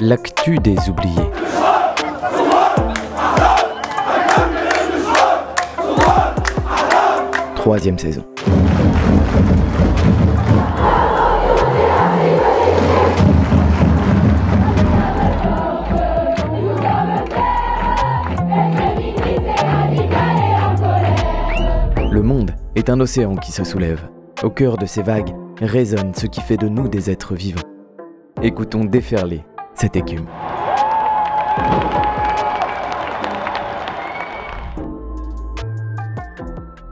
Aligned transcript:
L'actu 0.00 0.54
des 0.58 0.76
oubliés. 0.88 1.12
Troisième 7.56 7.98
saison. 7.98 8.24
Le 22.08 22.22
monde 22.22 22.52
est 22.76 22.88
un 22.88 23.00
océan 23.00 23.34
qui 23.34 23.50
se 23.50 23.64
soulève. 23.64 24.08
Au 24.44 24.50
cœur 24.50 24.76
de 24.76 24.86
ces 24.86 25.02
vagues 25.02 25.34
résonne 25.60 26.14
ce 26.14 26.28
qui 26.28 26.40
fait 26.40 26.56
de 26.56 26.68
nous 26.68 26.86
des 26.86 27.10
êtres 27.10 27.34
vivants. 27.34 27.62
Écoutons 28.40 28.84
déferler 28.84 29.42
cette 29.78 29.94
écume. 29.94 30.26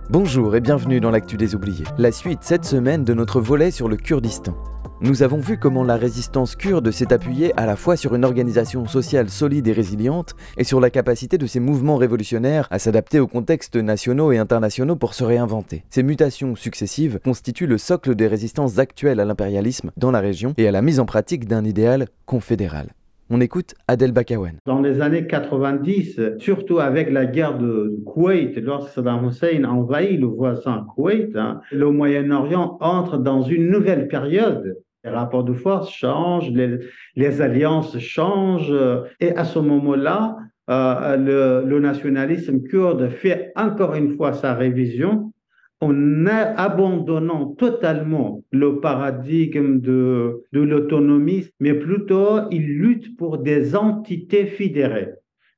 Bonjour 0.08 0.54
et 0.54 0.60
bienvenue 0.60 1.00
dans 1.00 1.10
l'actu 1.10 1.36
des 1.36 1.56
oubliés, 1.56 1.84
la 1.98 2.12
suite 2.12 2.38
cette 2.42 2.64
semaine 2.64 3.04
de 3.04 3.12
notre 3.12 3.40
volet 3.40 3.72
sur 3.72 3.88
le 3.88 3.96
Kurdistan. 3.96 4.54
Nous 5.02 5.22
avons 5.22 5.36
vu 5.36 5.58
comment 5.58 5.84
la 5.84 5.96
résistance 5.96 6.56
kurde 6.56 6.90
s'est 6.90 7.12
appuyée 7.12 7.52
à 7.58 7.66
la 7.66 7.76
fois 7.76 7.96
sur 7.96 8.14
une 8.14 8.24
organisation 8.24 8.86
sociale 8.86 9.28
solide 9.28 9.68
et 9.68 9.72
résiliente 9.72 10.34
et 10.56 10.64
sur 10.64 10.80
la 10.80 10.88
capacité 10.88 11.36
de 11.36 11.46
ces 11.46 11.60
mouvements 11.60 11.96
révolutionnaires 11.96 12.66
à 12.70 12.78
s'adapter 12.78 13.20
aux 13.20 13.26
contextes 13.26 13.76
nationaux 13.76 14.32
et 14.32 14.38
internationaux 14.38 14.96
pour 14.96 15.12
se 15.12 15.22
réinventer. 15.22 15.84
Ces 15.90 16.02
mutations 16.02 16.56
successives 16.56 17.20
constituent 17.22 17.66
le 17.66 17.76
socle 17.76 18.14
des 18.14 18.26
résistances 18.26 18.78
actuelles 18.78 19.20
à 19.20 19.26
l'impérialisme 19.26 19.90
dans 19.98 20.10
la 20.10 20.20
région 20.20 20.54
et 20.56 20.66
à 20.66 20.72
la 20.72 20.80
mise 20.80 20.98
en 20.98 21.04
pratique 21.04 21.46
d'un 21.46 21.66
idéal 21.66 22.06
confédéral. 22.24 22.88
On 23.28 23.40
écoute 23.40 23.74
Adel 23.88 24.12
Bakawen. 24.12 24.60
Dans 24.64 24.80
les 24.80 25.02
années 25.02 25.26
90, 25.26 26.20
surtout 26.38 26.78
avec 26.78 27.10
la 27.10 27.26
guerre 27.26 27.58
de 27.58 28.00
Koweït, 28.06 28.56
lorsque 28.56 28.94
Saddam 28.94 29.26
Hussein 29.26 29.64
envahit 29.64 30.20
le 30.20 30.28
voisin 30.28 30.86
Koweït, 30.94 31.36
hein, 31.36 31.60
le 31.72 31.90
Moyen-Orient 31.90 32.78
entre 32.80 33.18
dans 33.18 33.42
une 33.42 33.68
nouvelle 33.68 34.06
période 34.06 34.78
les 35.06 35.12
rapports 35.12 35.44
de 35.44 35.54
force 35.54 35.90
changent, 35.90 36.50
les, 36.50 37.40
alliances 37.40 37.98
changent, 37.98 38.74
et 39.20 39.34
à 39.36 39.44
ce 39.44 39.58
moment-là, 39.60 40.36
euh, 40.68 41.62
le, 41.64 41.78
nationalisme 41.78 42.62
kurde 42.62 43.08
fait 43.10 43.52
encore 43.54 43.94
une 43.94 44.16
fois 44.16 44.32
sa 44.32 44.54
révision 44.54 45.32
en 45.80 46.26
abandonnant 46.26 47.54
totalement 47.54 48.42
le 48.50 48.80
paradigme 48.80 49.78
de, 49.78 50.42
de 50.52 50.60
l'autonomie, 50.60 51.48
mais 51.60 51.74
plutôt 51.74 52.48
il 52.50 52.78
lutte 52.78 53.16
pour 53.16 53.38
des 53.38 53.76
entités 53.76 54.46
fédérées 54.46 55.10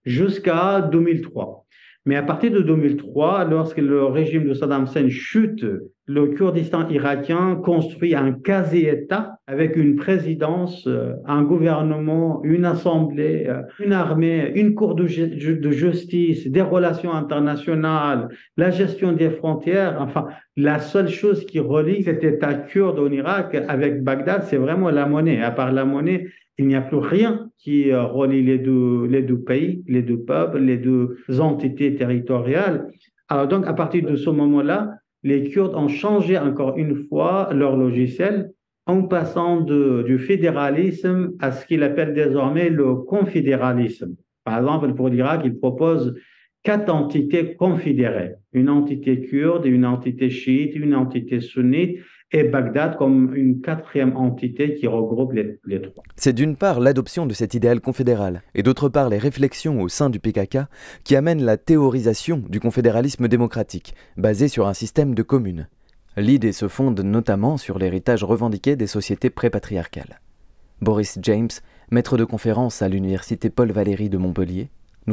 jusqu'à 0.05 0.83
2003. 0.83 1.67
Mais 2.07 2.17
à 2.17 2.23
partir 2.23 2.51
de 2.51 2.61
2003, 2.61 3.45
lorsque 3.45 3.79
le 3.79 4.05
régime 4.05 4.49
de 4.49 4.55
Saddam 4.55 4.85
Hussein 4.85 5.09
chute, 5.09 5.65
le 6.07 6.29
Kurdistan 6.29 6.89
irakien 6.89 7.57
construit 7.57 8.15
un 8.15 8.33
quasi-État 8.33 9.39
avec 9.47 9.77
une 9.77 9.97
présidence, 9.97 10.87
euh, 10.87 11.13
un 11.27 11.43
gouvernement, 11.43 12.41
une 12.45 12.65
assemblée, 12.65 13.45
euh, 13.47 13.61
une 13.79 13.93
armée, 13.93 14.53
une 14.55 14.75
cour 14.75 14.95
de, 14.95 15.07
justice, 15.07 16.47
des 16.49 16.63
relations 16.63 17.13
internationales, 17.13 18.29
la 18.57 18.71
gestion 18.71 19.13
des 19.13 19.29
frontières. 19.29 19.98
Enfin, 20.01 20.29
la 20.57 20.79
seule 20.79 21.08
chose 21.08 21.45
qui 21.45 21.61
relie 21.61 22.03
cet 22.05 22.25
État 22.25 22.55
kurde 22.55 22.98
en 22.98 23.11
Irak 23.13 23.55
avec 23.69 24.03
Bagdad, 24.03 24.45
c'est 24.45 24.57
vraiment 24.57 24.89
la 24.89 25.05
monnaie. 25.05 25.42
À 25.42 25.51
part 25.51 25.73
la 25.73 25.85
monnaie, 25.85 26.27
il 26.58 26.67
n'y 26.67 26.74
a 26.74 26.80
plus 26.80 26.98
rien 26.98 27.51
qui 27.58 27.91
euh, 27.91 28.02
relie 28.05 28.42
les 28.42 28.58
deux, 28.58 29.39
pays, 29.46 29.85
les 29.86 30.02
deux 30.02 30.19
peuples, 30.19 30.58
les 30.58 30.77
deux 30.77 31.17
entités 31.39 31.95
territoriales. 31.95 32.89
Alors 33.29 33.46
donc, 33.46 33.67
à 33.67 33.73
partir 33.73 34.05
de 34.05 34.17
ce 34.17 34.30
moment-là, 34.30 34.95
les 35.23 35.45
Kurdes 35.51 35.74
ont 35.74 35.89
changé 35.89 36.36
encore 36.36 36.77
une 36.77 37.07
fois 37.07 37.51
leur 37.52 37.77
logiciel 37.77 38.51
en 38.86 39.02
passant 39.02 39.61
du 39.61 40.19
fédéralisme 40.19 41.33
à 41.41 41.52
ce 41.52 41.67
qu'ils 41.67 41.83
appellent 41.83 42.14
désormais 42.14 42.70
le 42.70 42.95
confédéralisme. 42.95 44.17
Par 44.45 44.58
exemple, 44.58 44.95
pour 44.95 45.11
l'Irak, 45.11 45.42
ils 45.45 45.58
proposent 45.58 46.14
quatre 46.63 46.92
entités 46.92 47.55
confédérées. 47.55 48.35
Une 48.52 48.70
entité 48.70 49.20
kurde, 49.20 49.67
une 49.67 49.85
entité 49.85 50.30
chiite, 50.30 50.75
une 50.75 50.95
entité 50.95 51.40
sunnite 51.40 51.98
et 52.30 52.44
Bagdad 52.44 52.96
comme 52.96 53.34
une 53.34 53.61
quatrième 53.61 54.16
entité 54.16 54.74
qui 54.74 54.86
regroupe 54.86 55.33
les, 55.33 55.80
trois. 55.80 56.05
C'est 56.16 56.33
d'une 56.33 56.56
part 56.56 56.80
l'adoption 56.80 57.27
de 57.27 57.33
cet 57.33 57.55
idéal 57.55 57.80
confédéral, 57.80 58.42
et 58.55 58.62
d'autre 58.62 58.89
part 58.89 59.08
les 59.08 59.18
réflexions 59.18 59.80
au 59.80 59.89
sein 59.89 60.11
du 60.11 60.20
PKK 60.20 60.58
qui 61.05 61.16
amènent 61.16 61.42
la 61.42 61.56
théorisation 61.56 62.42
du 62.48 62.61
confédéralisme 62.61 63.28
démocratique, 63.28 63.94
basé 64.16 64.48
sur 64.48 64.66
un 64.66 64.74
système 64.74 65.14
de 65.14 65.22
communes. 65.22 65.68
L'idée 66.16 66.52
se 66.52 66.68
fonde 66.68 67.00
notamment 67.00 67.56
sur 67.56 67.78
l'héritage 67.78 68.24
revendiqué 68.24 68.77
des 68.77 68.86
sociétés 68.86 69.30
prépatriarcales. 69.30 70.20
Boris 70.83 71.18
James, 71.22 71.48
maître 71.90 72.18
de 72.18 72.24
conférence 72.24 72.83
à 72.83 72.89
l'université 72.89 73.50
Paul 73.50 73.72
Valéry 73.72 74.10
de 74.10 74.18
Montpellier, 74.18 74.68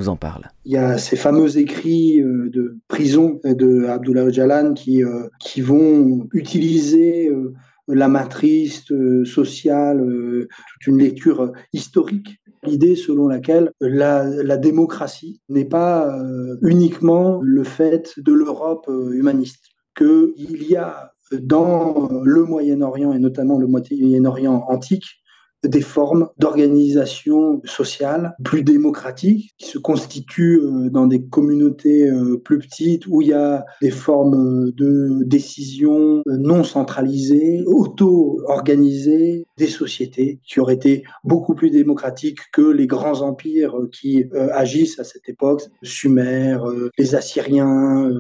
en 0.10 0.16
parle. 0.16 0.44
Il 0.66 0.74
y 0.74 0.78
a 0.78 0.98
ces 0.98 1.16
fameux 1.16 1.58
écrits 1.58 2.22
euh, 2.22 2.50
de 2.50 2.78
prison 2.88 3.40
de 3.44 3.86
Abdullah 3.86 4.72
qui, 4.74 5.04
euh, 5.04 5.28
qui 5.40 5.62
vont 5.62 6.28
utiliser 6.34 7.30
euh, 7.30 7.54
la 7.88 8.08
matrice 8.08 8.86
sociale, 9.26 10.00
toute 10.00 10.88
une 10.88 10.98
lecture 10.98 11.54
historique 11.72 12.40
l'idée 12.64 12.96
selon 12.96 13.28
laquelle 13.28 13.72
la, 13.80 14.24
la 14.24 14.58
démocratie 14.58 15.40
n'est 15.50 15.66
pas 15.66 16.20
uniquement 16.64 17.40
le 17.44 17.64
fait 17.64 18.16
de 18.18 18.34
l'Europe 18.34 18.90
humaniste, 19.12 19.66
qu'il 19.96 20.64
y 20.68 20.76
a 20.76 21.12
dans 21.32 22.10
le 22.24 22.44
Moyen-Orient 22.44 23.14
et 23.14 23.20
notamment 23.20 23.60
le 23.60 23.68
Moyen-Orient 23.68 24.66
antique 24.68 25.24
des 25.68 25.82
formes 25.82 26.30
d'organisation 26.38 27.62
sociale 27.66 28.36
plus 28.44 28.64
démocratiques 28.64 29.54
qui 29.58 29.68
se 29.68 29.78
constituent 29.78 30.60
euh, 30.62 30.90
dans 30.90 31.08
des 31.08 31.24
communautés 31.24 32.10
euh, 32.10 32.38
plus 32.38 32.60
petites 32.60 33.08
où 33.08 33.22
il 33.22 33.30
y 33.30 33.34
a 33.34 33.66
des 33.82 33.92
formes 33.92 34.72
de 34.72 35.24
décision 35.24 36.24
euh, 36.28 36.38
non 36.38 36.64
centralisées, 36.64 37.64
auto-organisées, 37.66 39.46
des 39.58 39.68
sociétés 39.68 40.40
qui 40.44 40.60
auraient 40.60 40.76
été 40.76 41.04
beaucoup 41.24 41.56
plus 41.56 41.70
démocratiques 41.70 42.40
que 42.52 42.62
les 42.62 42.88
grands 42.88 43.22
empires 43.22 43.76
qui 43.92 44.26
agissent 44.52 45.00
à 45.00 45.04
cette 45.04 45.30
époque, 45.30 45.64
Sumer, 45.82 46.58
les 46.98 47.16
Assyriens, 47.16 48.12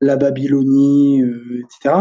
la 0.00 0.16
Babylonie, 0.16 1.22
etc. 1.22 1.94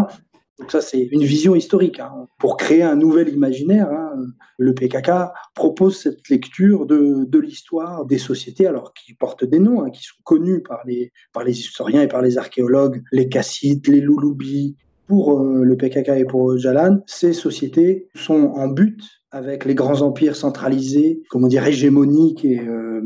Donc 0.60 0.72
ça, 0.72 0.82
c'est 0.82 1.02
une 1.12 1.24
vision 1.24 1.54
historique. 1.56 2.00
Hein. 2.00 2.28
Pour 2.40 2.56
créer 2.58 2.82
un 2.84 2.96
nouvel 2.96 3.30
imaginaire, 3.30 3.90
hein, 3.92 4.14
le 4.58 4.74
PKK 4.74 5.32
propose 5.54 6.00
cette 6.00 6.30
lecture 6.30 6.86
de, 6.86 7.26
de 7.26 7.40
l'histoire 7.40 8.06
des 8.06 8.18
sociétés, 8.18 8.66
alors 8.66 8.94
qui 8.94 9.14
portent 9.14 9.44
des 9.44 9.60
noms, 9.60 9.84
hein, 9.84 9.90
qui 9.90 10.04
sont 10.04 10.22
connus 10.24 10.62
par 10.62 10.82
les, 10.86 11.12
historiens 11.48 12.04
et 12.04 12.08
par 12.08 12.22
les 12.22 12.38
archéologues, 12.38 13.04
les 13.12 13.28
Kassites, 13.28 13.88
les 13.88 14.02
Louloubis. 14.02 14.76
Pour 15.08 15.40
euh, 15.40 15.64
le 15.64 15.78
PKK 15.78 16.10
et 16.18 16.26
pour 16.26 16.58
Jalan, 16.58 16.98
ces 17.06 17.32
sociétés 17.32 18.10
sont 18.16 18.54
en 18.56 18.68
but 18.68 19.00
avec 19.30 19.66
les 19.66 19.76
grands 19.76 20.02
empires 20.02 20.36
centralisés, 20.36 21.22
comment 21.30 21.48
dire, 21.48 21.68
hégémoniques 21.68 22.44
et 22.44 22.60
euh, 22.60 23.04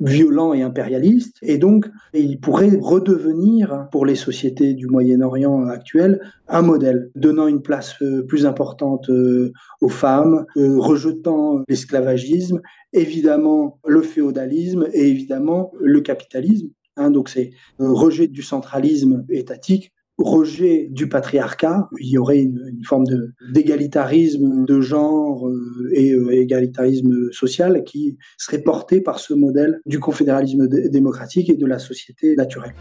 violent 0.00 0.52
et 0.52 0.62
impérialiste. 0.62 1.36
Et 1.42 1.58
donc, 1.58 1.88
il 2.14 2.40
pourrait 2.40 2.78
redevenir, 2.80 3.88
pour 3.92 4.06
les 4.06 4.14
sociétés 4.14 4.74
du 4.74 4.86
Moyen-Orient 4.86 5.66
actuel, 5.66 6.20
un 6.48 6.62
modèle, 6.62 7.10
donnant 7.14 7.46
une 7.46 7.62
place 7.62 7.94
euh, 8.02 8.22
plus 8.22 8.46
importante 8.46 9.08
euh, 9.10 9.52
aux 9.80 9.88
femmes, 9.88 10.46
euh, 10.56 10.78
rejetant 10.78 11.62
l'esclavagisme, 11.68 12.60
évidemment 12.92 13.78
le 13.86 14.02
féodalisme 14.02 14.86
et 14.92 15.08
évidemment 15.08 15.72
le 15.80 16.00
capitalisme. 16.00 16.68
Hein, 16.96 17.10
donc 17.10 17.30
c'est 17.30 17.52
rejet 17.78 18.26
du 18.26 18.42
centralisme 18.42 19.24
étatique 19.30 19.92
rejet 20.22 20.88
du 20.90 21.08
patriarcat, 21.08 21.88
il 22.00 22.08
y 22.08 22.18
aurait 22.18 22.40
une, 22.40 22.80
forme 22.84 23.04
d'égalitarisme 23.52 24.64
de, 24.64 24.80
genre 24.80 25.48
euh, 25.48 25.90
et 25.92 26.12
euh, 26.12 26.32
égalitarisme 26.32 27.30
social 27.32 27.84
qui 27.84 28.18
serait 28.38 28.62
porté 28.62 29.00
par 29.00 29.18
ce 29.18 29.34
modèle 29.34 29.80
du 29.86 30.00
confédéralisme 30.00 30.68
démocratique 30.88 31.50
et 31.50 31.56
de 31.56 31.66
la 31.66 31.78
société 31.78 32.34
naturelle. 32.36 32.74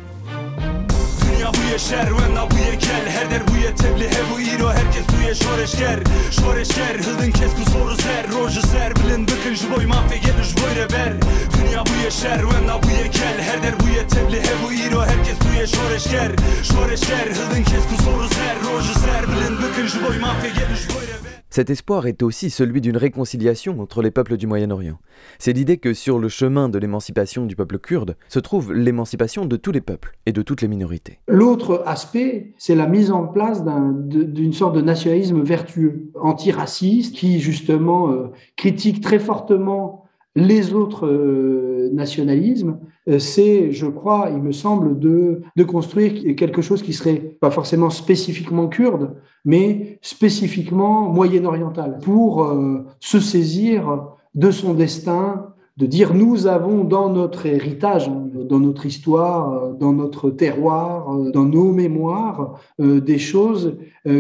Czuję 5.21 5.35
szore 5.35 5.67
ścier, 5.67 6.03
szore 6.31 6.65
ścier 6.65 6.99
Hılın 7.05 7.31
kes 7.31 7.51
bu 7.57 7.71
soru 7.71 7.95
ser, 7.95 8.31
roju 8.31 8.61
ser. 8.61 8.95
Bilin 8.95 9.27
dıkın 9.27 9.55
jboy 9.55 9.85
mafya 9.85 10.17
gelir 10.17 10.55
böyle 10.63 10.89
ber 10.89 11.13
Dünya 11.57 11.83
bu 11.85 12.03
yeşer, 12.03 12.39
vemna 12.39 12.83
bu 12.83 12.89
yekel. 12.89 13.41
Her 13.41 13.63
der 13.63 13.79
bu 13.79 13.87
yetemli, 13.87 14.41
he 14.41 14.53
bu 14.63 14.73
iro 14.73 15.01
Herkes 15.01 15.37
duye 15.41 15.67
şore 15.67 15.99
ścier, 15.99 16.31
szore 16.63 16.97
ścier 16.97 17.27
Hılın 17.35 17.63
kes 17.63 17.83
bu 17.91 18.03
soru 18.03 18.29
ser, 18.29 18.55
roju 18.65 18.99
ser. 18.99 19.23
Bilin 19.27 19.57
dıkın 19.57 19.87
jboy 19.87 20.19
mafya 20.19 20.49
gelir 20.49 20.87
böyle 20.95 21.20
Cet 21.53 21.69
espoir 21.69 22.07
est 22.07 22.23
aussi 22.23 22.49
celui 22.49 22.79
d'une 22.79 22.95
réconciliation 22.95 23.81
entre 23.81 24.01
les 24.01 24.09
peuples 24.09 24.37
du 24.37 24.47
Moyen-Orient. 24.47 24.99
C'est 25.37 25.51
l'idée 25.51 25.75
que 25.75 25.93
sur 25.93 26.17
le 26.17 26.29
chemin 26.29 26.69
de 26.69 26.79
l'émancipation 26.79 27.45
du 27.45 27.57
peuple 27.57 27.77
kurde 27.77 28.15
se 28.29 28.39
trouve 28.39 28.73
l'émancipation 28.73 29.45
de 29.45 29.57
tous 29.57 29.73
les 29.73 29.81
peuples 29.81 30.15
et 30.25 30.31
de 30.31 30.43
toutes 30.43 30.61
les 30.61 30.69
minorités. 30.69 31.19
L'autre 31.27 31.83
aspect, 31.85 32.53
c'est 32.57 32.73
la 32.73 32.87
mise 32.87 33.11
en 33.11 33.27
place 33.27 33.65
d'une 33.65 34.53
sorte 34.53 34.75
de 34.77 34.81
nationalisme 34.81 35.41
vertueux, 35.41 36.09
antiraciste, 36.15 37.17
qui 37.17 37.41
justement 37.41 38.11
euh, 38.11 38.27
critique 38.55 39.01
très 39.01 39.19
fortement 39.19 40.00
les 40.35 40.73
autres 40.73 41.07
euh, 41.07 41.89
nationalismes, 41.91 42.77
euh, 43.09 43.19
c'est, 43.19 43.71
je 43.71 43.87
crois, 43.87 44.29
il 44.31 44.41
me 44.41 44.51
semble, 44.51 44.97
de, 44.99 45.41
construire 45.63 46.35
quelque 46.35 46.61
chose 46.61 46.81
qui 46.81 46.93
serait 46.93 47.15
pas 47.15 47.51
forcément 47.51 47.89
spécifiquement 47.89 48.67
kurde, 48.67 49.15
mais 49.45 49.99
spécifiquement 50.01 51.09
moyen-oriental, 51.09 51.99
pour 52.01 52.43
euh, 52.43 52.85
se 52.99 53.19
saisir 53.19 54.03
de 54.33 54.51
son 54.51 54.73
destin, 54.73 55.47
de 55.77 55.85
dire 55.85 56.13
nous 56.13 56.47
avons 56.47 56.83
dans 56.83 57.09
notre 57.09 57.45
héritage, 57.45 58.09
dans 58.47 58.59
notre 58.59 58.85
histoire, 58.85 59.73
dans 59.73 59.93
notre 59.93 60.29
terroir, 60.29 61.13
dans 61.33 61.45
nos 61.45 61.71
mémoires, 61.71 62.59
des 62.79 63.17
choses 63.17 63.77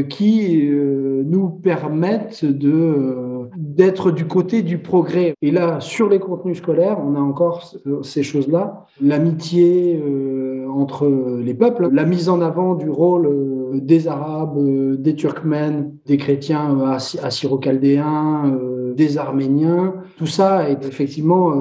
qui 0.09 0.69
nous 0.69 1.49
permettent 1.49 2.45
de 2.45 3.31
d'être 3.57 4.11
du 4.11 4.25
côté 4.25 4.61
du 4.61 4.77
progrès. 4.77 5.33
Et 5.41 5.51
là, 5.51 5.79
sur 5.79 6.09
les 6.09 6.19
contenus 6.19 6.57
scolaires, 6.57 6.99
on 7.03 7.15
a 7.15 7.19
encore 7.19 7.73
ces 8.03 8.23
choses-là. 8.23 8.85
L'amitié 9.01 10.01
euh, 10.03 10.50
entre 10.73 11.07
les 11.07 11.53
peuples, 11.53 11.89
la 11.91 12.05
mise 12.05 12.29
en 12.29 12.41
avant 12.41 12.75
du 12.75 12.89
rôle 12.89 13.27
euh, 13.27 13.79
des 13.81 14.07
Arabes, 14.07 14.57
euh, 14.57 14.95
des 14.97 15.15
Turkmènes, 15.15 15.93
des 16.05 16.17
chrétiens 16.17 16.77
assyro-chaldéens, 17.23 18.57
des 18.95 19.17
Arméniens, 19.17 19.95
tout 20.17 20.27
ça 20.27 20.69
est 20.69 20.85
effectivement 20.85 21.53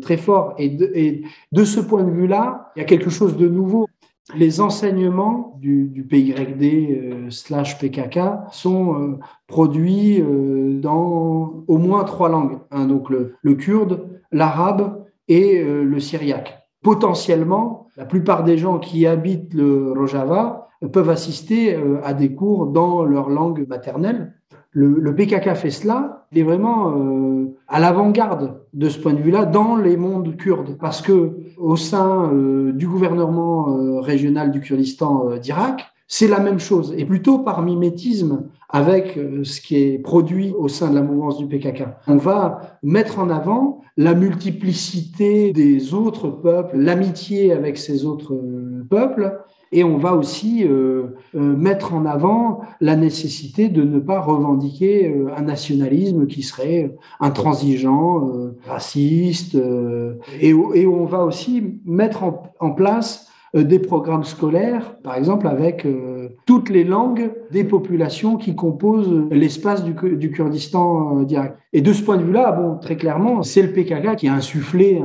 très 0.00 0.18
fort. 0.18 0.54
Et 0.58 1.22
de 1.52 1.64
ce 1.64 1.80
point 1.80 2.04
de 2.04 2.10
vue-là, 2.10 2.72
il 2.76 2.80
y 2.80 2.82
a 2.82 2.84
quelque 2.84 3.10
chose 3.10 3.36
de 3.36 3.48
nouveau 3.48 3.86
les 4.34 4.60
enseignements 4.60 5.58
du, 5.60 5.88
du 5.88 6.02
PYD 6.04 6.62
euh, 6.62 7.30
slash 7.30 7.78
PKK 7.78 8.20
sont 8.52 8.94
euh, 8.94 9.18
produits 9.46 10.20
euh, 10.20 10.80
dans 10.80 11.64
au 11.66 11.78
moins 11.78 12.04
trois 12.04 12.28
langues, 12.28 12.58
hein, 12.70 12.86
donc 12.86 13.10
le, 13.10 13.34
le 13.42 13.54
kurde, 13.54 14.08
l'arabe 14.32 15.04
et 15.28 15.62
le 15.64 16.00
syriaque. 16.00 16.66
Potentiellement, 16.82 17.83
la 17.96 18.04
plupart 18.04 18.44
des 18.44 18.58
gens 18.58 18.78
qui 18.78 19.06
habitent 19.06 19.54
le 19.54 19.92
Rojava 19.92 20.68
peuvent 20.92 21.10
assister 21.10 21.78
à 22.02 22.12
des 22.12 22.34
cours 22.34 22.66
dans 22.66 23.04
leur 23.04 23.30
langue 23.30 23.66
maternelle. 23.68 24.34
Le, 24.72 25.14
PKK 25.14 25.54
fait 25.54 25.70
cela, 25.70 26.26
il 26.32 26.38
est 26.38 26.42
vraiment 26.42 26.92
à 27.68 27.80
l'avant-garde 27.80 28.60
de 28.72 28.88
ce 28.88 28.98
point 28.98 29.14
de 29.14 29.20
vue-là 29.20 29.46
dans 29.46 29.76
les 29.76 29.96
mondes 29.96 30.36
kurdes, 30.36 30.76
parce 30.78 31.00
que 31.00 31.32
au 31.58 31.76
sein 31.76 32.30
euh, 32.32 32.72
du 32.72 32.86
gouvernement 32.86 33.68
euh, 33.68 34.00
régional 34.00 34.50
du 34.50 34.60
Kurdistan 34.60 35.28
euh, 35.28 35.38
d'Irak, 35.38 35.86
c'est 36.06 36.28
la 36.28 36.40
même 36.40 36.58
chose, 36.58 36.94
et 36.96 37.04
plutôt 37.04 37.38
par 37.38 37.62
mimétisme 37.62 38.44
avec 38.74 39.16
ce 39.44 39.60
qui 39.60 39.76
est 39.76 39.98
produit 39.98 40.52
au 40.58 40.66
sein 40.66 40.90
de 40.90 40.96
la 40.96 41.02
mouvance 41.02 41.38
du 41.38 41.46
PKK. 41.46 41.84
On 42.08 42.16
va 42.16 42.78
mettre 42.82 43.20
en 43.20 43.30
avant 43.30 43.82
la 43.96 44.14
multiplicité 44.14 45.52
des 45.52 45.94
autres 45.94 46.28
peuples, 46.28 46.76
l'amitié 46.76 47.52
avec 47.52 47.78
ces 47.78 48.04
autres 48.04 48.36
peuples, 48.90 49.38
et 49.74 49.82
on 49.82 49.96
va 49.96 50.14
aussi 50.14 50.64
euh, 50.64 51.16
euh, 51.34 51.40
mettre 51.40 51.94
en 51.94 52.06
avant 52.06 52.60
la 52.80 52.94
nécessité 52.94 53.68
de 53.68 53.82
ne 53.82 53.98
pas 53.98 54.20
revendiquer 54.20 55.08
euh, 55.08 55.34
un 55.36 55.42
nationalisme 55.42 56.28
qui 56.28 56.44
serait 56.44 56.94
intransigeant, 57.18 58.30
raciste. 58.66 59.58
Et, 60.40 60.54
on 60.54 61.04
va 61.06 61.24
aussi 61.24 61.80
mettre 61.84 62.22
en, 62.60 62.70
place 62.70 63.28
des 63.54 63.78
programmes 63.78 64.24
scolaires, 64.24 64.96
par 65.02 65.14
exemple 65.14 65.46
avec 65.46 65.86
toutes 66.44 66.70
les 66.70 66.82
langues 66.82 67.30
des 67.52 67.62
populations 67.62 68.36
qui 68.36 68.56
composent 68.56 69.28
l'espace 69.30 69.84
du, 69.84 69.94
du, 70.16 70.30
Kurdistan 70.32 71.22
direct. 71.22 71.56
Et 71.72 71.80
de 71.80 71.92
ce 71.92 72.02
point 72.02 72.16
de 72.16 72.24
vue-là, 72.24 72.50
bon, 72.50 72.78
très 72.78 72.96
clairement, 72.96 73.42
c'est 73.42 73.62
le 73.62 73.72
PKK 73.72 74.16
qui 74.16 74.26
a 74.26 74.34
insufflé 74.34 75.00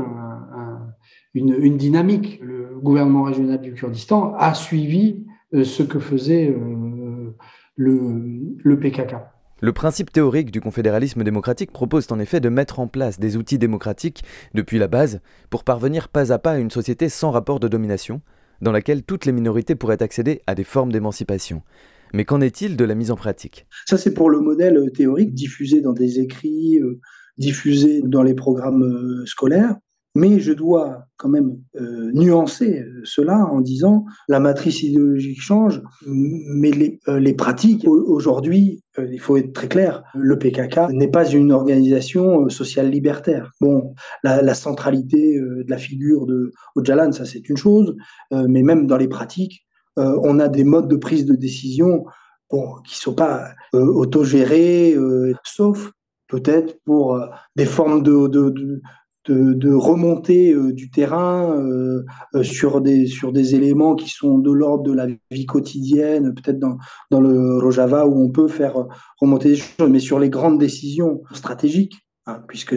une, 1.36 1.78
dynamique 1.78 2.42
gouvernement 2.80 3.24
régional 3.24 3.62
du 3.62 3.74
Kurdistan 3.74 4.34
a 4.38 4.54
suivi 4.54 5.26
euh, 5.54 5.64
ce 5.64 5.84
que 5.84 6.00
faisait 6.00 6.50
euh, 6.50 7.36
le, 7.76 8.56
le 8.64 8.80
PKK. 8.80 9.16
Le 9.62 9.74
principe 9.74 10.12
théorique 10.12 10.52
du 10.52 10.62
confédéralisme 10.62 11.24
démocratique 11.24 11.72
propose 11.72 12.10
en 12.12 12.20
effet 12.20 12.40
de 12.40 12.48
mettre 12.48 12.80
en 12.80 12.88
place 12.88 13.20
des 13.20 13.36
outils 13.36 13.58
démocratiques 13.58 14.24
depuis 14.54 14.80
la 14.80 14.88
base 14.88 15.20
pour 15.50 15.66
parvenir 15.66 16.08
pas 16.08 16.32
à 16.32 16.40
pas 16.40 16.52
à 16.52 16.58
une 16.60 16.72
société 16.72 17.10
sans 17.10 17.32
rapport 17.32 17.60
de 17.60 17.68
domination, 17.68 18.22
dans 18.62 18.72
laquelle 18.72 19.04
toutes 19.04 19.26
les 19.26 19.32
minorités 19.32 19.76
pourraient 19.76 20.04
accéder 20.04 20.42
à 20.48 20.56
des 20.56 20.64
formes 20.64 20.92
d'émancipation. 20.92 21.62
Mais 22.14 22.26
qu'en 22.26 22.42
est-il 22.42 22.76
de 22.76 22.86
la 22.86 22.96
mise 22.96 23.12
en 23.12 23.16
pratique? 23.16 23.68
Ça, 23.86 23.98
c'est 23.98 24.14
pour 24.14 24.30
le 24.30 24.40
modèle 24.40 24.92
théorique 24.96 25.34
diffusé 25.34 25.82
dans 25.82 25.94
des 25.94 26.20
écrits, 26.20 26.80
euh, 26.80 27.00
diffusé 27.38 28.02
dans 28.04 28.24
les 28.24 28.34
programmes 28.34 29.24
scolaires. 29.26 29.76
Mais 30.20 30.42
je 30.42 30.52
dois 30.52 31.06
quand 31.16 31.30
même 31.30 31.58
euh, 31.80 32.12
nuancer 32.14 32.82
euh, 32.82 33.02
cela 33.06 33.46
en 33.46 33.62
disant 33.62 34.04
la 34.28 34.42
matrice 34.42 34.84
idéologique 34.84 35.42
change, 35.42 35.82
mais 36.06 36.72
les, 36.72 37.00
euh, 37.08 37.34
pratiques, 37.38 37.88
aujourd'hui, 37.88 38.84
il 38.98 39.20
faut 39.22 39.38
être 39.38 39.54
très 39.54 39.70
clair, 39.70 40.04
le 40.14 40.38
PKK 40.38 40.92
n'est 40.92 41.08
pas 41.08 41.26
une 41.26 41.54
organisation 41.54 42.50
sociale 42.50 42.90
libertaire. 42.90 43.50
Bon, 43.62 43.94
la, 44.24 44.54
centralité 44.54 45.40
de 45.40 45.70
la 45.70 45.78
figure 45.78 46.26
de 46.26 46.52
Öcalan, 46.76 47.14
ça 47.14 47.24
c'est 47.24 47.48
une 47.48 47.56
chose, 47.56 47.96
mais 48.32 48.62
même 48.62 48.88
dans 48.88 48.98
les 48.98 49.08
pratiques, 49.08 49.66
on 49.96 50.38
a 50.40 50.50
des 50.50 50.66
modes 50.66 50.90
de 50.90 50.98
prise 50.98 51.26
de 51.26 51.36
décision 51.36 52.04
qui 52.52 52.96
ne 52.96 53.02
sont 53.02 53.14
pas 53.14 53.52
autogérés, 53.72 54.98
sauf 55.46 55.92
peut-être 56.28 56.78
pour 56.84 57.22
des 57.56 57.66
formes 57.66 58.04
de, 58.04 58.82
de, 59.26 59.54
de 59.54 59.72
remonter 59.72 60.54
euh, 60.54 60.74
du 60.74 60.90
terrain 60.90 61.56
euh, 61.56 62.06
euh, 62.36 62.44
sur, 62.44 62.82
des, 62.82 63.06
sur 63.06 63.32
des 63.32 63.56
éléments 63.56 63.96
qui 63.96 64.10
sont 64.10 64.38
de 64.38 64.52
l'ordre 64.52 64.84
de 64.84 64.94
la 64.94 65.08
vie 65.30 65.46
quotidienne, 65.46 66.34
peut-être 66.34 66.60
dans, 66.60 66.78
dans 67.12 67.22
le 67.22 67.60
Rojava 67.60 68.08
où 68.08 68.24
on 68.24 68.30
peut 68.30 68.48
faire 68.48 68.88
remonter 69.20 69.50
des 69.50 69.56
choses, 69.58 69.90
mais 69.90 70.00
sur 70.00 70.20
les 70.20 70.30
grandes 70.30 70.58
décisions 70.58 71.22
stratégiques, 71.34 72.08
hein, 72.28 72.42
puisque 72.48 72.76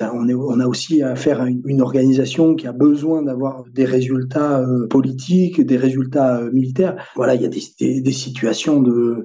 on, 0.00 0.28
est, 0.28 0.34
on 0.34 0.60
a 0.60 0.66
aussi 0.66 1.02
affaire 1.02 1.42
à 1.42 1.48
une, 1.48 1.62
une 1.66 1.82
organisation 1.82 2.54
qui 2.54 2.66
a 2.66 2.72
besoin 2.72 3.22
d'avoir 3.22 3.64
des 3.72 3.84
résultats 3.84 4.64
politiques, 4.88 5.60
des 5.60 5.76
résultats 5.76 6.40
militaires. 6.52 6.96
Voilà, 7.16 7.34
il 7.34 7.42
y 7.42 7.46
a 7.46 7.48
des, 7.48 7.62
des, 7.78 8.00
des 8.00 8.12
situations 8.12 8.80
de 8.80 9.24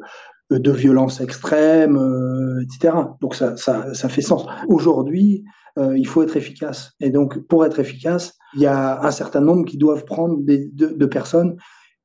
de 0.49 0.71
violence 0.71 1.19
extrême, 1.19 1.99
etc. 2.63 2.95
Donc 3.19 3.35
ça, 3.35 3.57
ça, 3.57 3.93
ça 3.93 4.07
fait 4.07 4.21
sens. 4.21 4.45
Aujourd'hui, 4.69 5.43
euh, 5.77 5.97
il 5.97 6.07
faut 6.07 6.23
être 6.23 6.35
efficace. 6.35 6.93
Et 6.99 7.09
donc, 7.09 7.39
pour 7.47 7.65
être 7.65 7.79
efficace, 7.79 8.37
il 8.55 8.61
y 8.61 8.65
a 8.65 9.01
un 9.05 9.11
certain 9.11 9.41
nombre 9.41 9.65
qui 9.65 9.77
doivent 9.77 10.05
prendre 10.05 10.37
des, 10.41 10.69
de, 10.73 11.05
personnes 11.05 11.57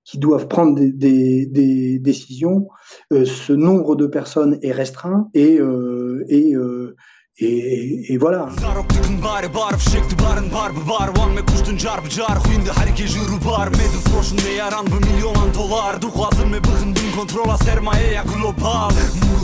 qui 0.05 0.19
doivent 0.19 0.49
prendre 0.49 0.75
des, 0.75 1.47
des, 1.47 1.99
décisions. 1.99 2.69
Euh, 3.13 3.25
ce 3.25 3.53
nombre 3.53 3.97
de 3.97 4.07
personnes 4.07 4.59
est 4.63 4.73
restreint 4.73 5.29
et, 5.33 5.59
euh, 5.59 6.25
et 6.29 6.55
et, 7.39 8.13
et 8.13 8.19
voilà. 8.19 8.49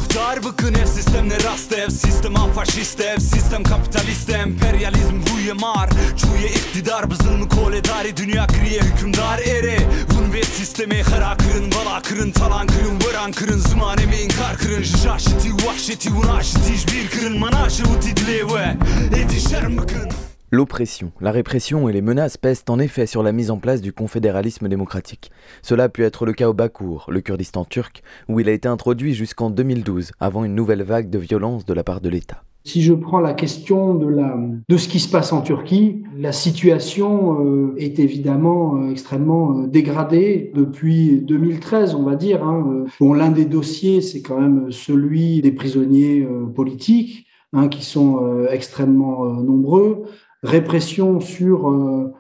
Kontrola 0.08 0.28
sermayeja 0.28 0.38
global 0.38 0.38
Muhtar 0.38 0.44
bıkın 0.44 0.74
ev 0.74 0.86
sistemle 0.86 1.36
rast 1.44 1.72
ev 1.72 1.88
Sistem 1.88 2.34
faşist 2.34 3.00
ev 3.00 3.18
Sistem 3.18 3.62
kapitalist 3.62 4.30
emperyalizm 4.30 5.20
huye 5.30 5.52
mar. 5.52 5.90
Çuye 6.16 6.48
iktidar 6.48 7.10
bızın 7.10 7.48
kole 7.48 7.84
dari 7.84 8.16
Dünya 8.16 8.46
kriye 8.46 8.80
hükümdar 8.80 9.38
ere 9.38 9.78
Vun 10.10 10.32
ve 10.32 10.42
sisteme 10.42 11.02
khara 11.02 11.36
kırın 11.36 11.70
Vala 11.72 12.02
kırın 12.02 12.30
talan 12.30 12.66
kırın 12.66 13.00
Vıran 13.00 13.32
kırın 13.32 13.58
Zman 13.58 13.98
emeğin 13.98 14.28
kar 14.28 14.56
kırın. 14.56 14.82
Jajiti 14.82 15.66
vahşeti 15.66 16.10
Unaşiti 16.12 16.92
bir 16.92 17.08
kırın. 17.08 17.38
Manaşı 17.38 17.82
uti 17.84 18.16
dileve 18.16 18.76
Edi 19.16 19.40
şerm 19.40 19.78
bıkın 19.78 20.27
L'oppression, 20.50 21.12
la 21.20 21.30
répression 21.30 21.90
et 21.90 21.92
les 21.92 22.00
menaces 22.00 22.38
pèsent 22.38 22.64
en 22.70 22.78
effet 22.78 23.04
sur 23.04 23.22
la 23.22 23.32
mise 23.32 23.50
en 23.50 23.58
place 23.58 23.82
du 23.82 23.92
confédéralisme 23.92 24.66
démocratique. 24.66 25.30
Cela 25.60 25.84
a 25.84 25.88
pu 25.90 26.04
être 26.04 26.24
le 26.24 26.32
cas 26.32 26.48
au 26.48 26.54
Bakour, 26.54 27.04
le 27.10 27.20
Kurdistan 27.20 27.66
turc, 27.66 28.02
où 28.30 28.40
il 28.40 28.48
a 28.48 28.52
été 28.52 28.66
introduit 28.66 29.12
jusqu'en 29.12 29.50
2012, 29.50 30.12
avant 30.20 30.44
une 30.44 30.54
nouvelle 30.54 30.82
vague 30.82 31.10
de 31.10 31.18
violence 31.18 31.66
de 31.66 31.74
la 31.74 31.84
part 31.84 32.00
de 32.00 32.08
l'État. 32.08 32.44
Si 32.64 32.80
je 32.80 32.94
prends 32.94 33.20
la 33.20 33.34
question 33.34 33.94
de, 33.94 34.76
ce 34.78 34.88
qui 34.88 35.00
se 35.00 35.10
passe 35.10 35.34
en 35.34 35.42
Turquie, 35.42 36.02
la 36.16 36.32
situation 36.32 37.44
euh, 37.44 37.74
est 37.76 37.98
évidemment 37.98 38.76
euh, 38.76 38.90
extrêmement 38.90 39.58
euh, 39.58 39.66
dégradée 39.66 40.50
depuis 40.54 41.20
2013, 41.20 41.94
on 41.94 42.04
va 42.04 42.16
dire. 42.16 42.42
Hein. 42.42 42.86
Bon, 43.00 43.12
l'un 43.12 43.30
des 43.30 43.44
dossiers, 43.44 44.00
c'est 44.00 44.22
quand 44.22 44.40
même 44.40 44.72
celui 44.72 45.42
des 45.42 45.52
prisonniers 45.52 46.26
politiques, 46.54 47.26
hein, 47.52 47.68
qui 47.68 47.84
sont 47.84 48.46
extrêmement 48.50 49.26
nombreux 49.42 50.04
répression 50.42 51.20
sur 51.20 51.70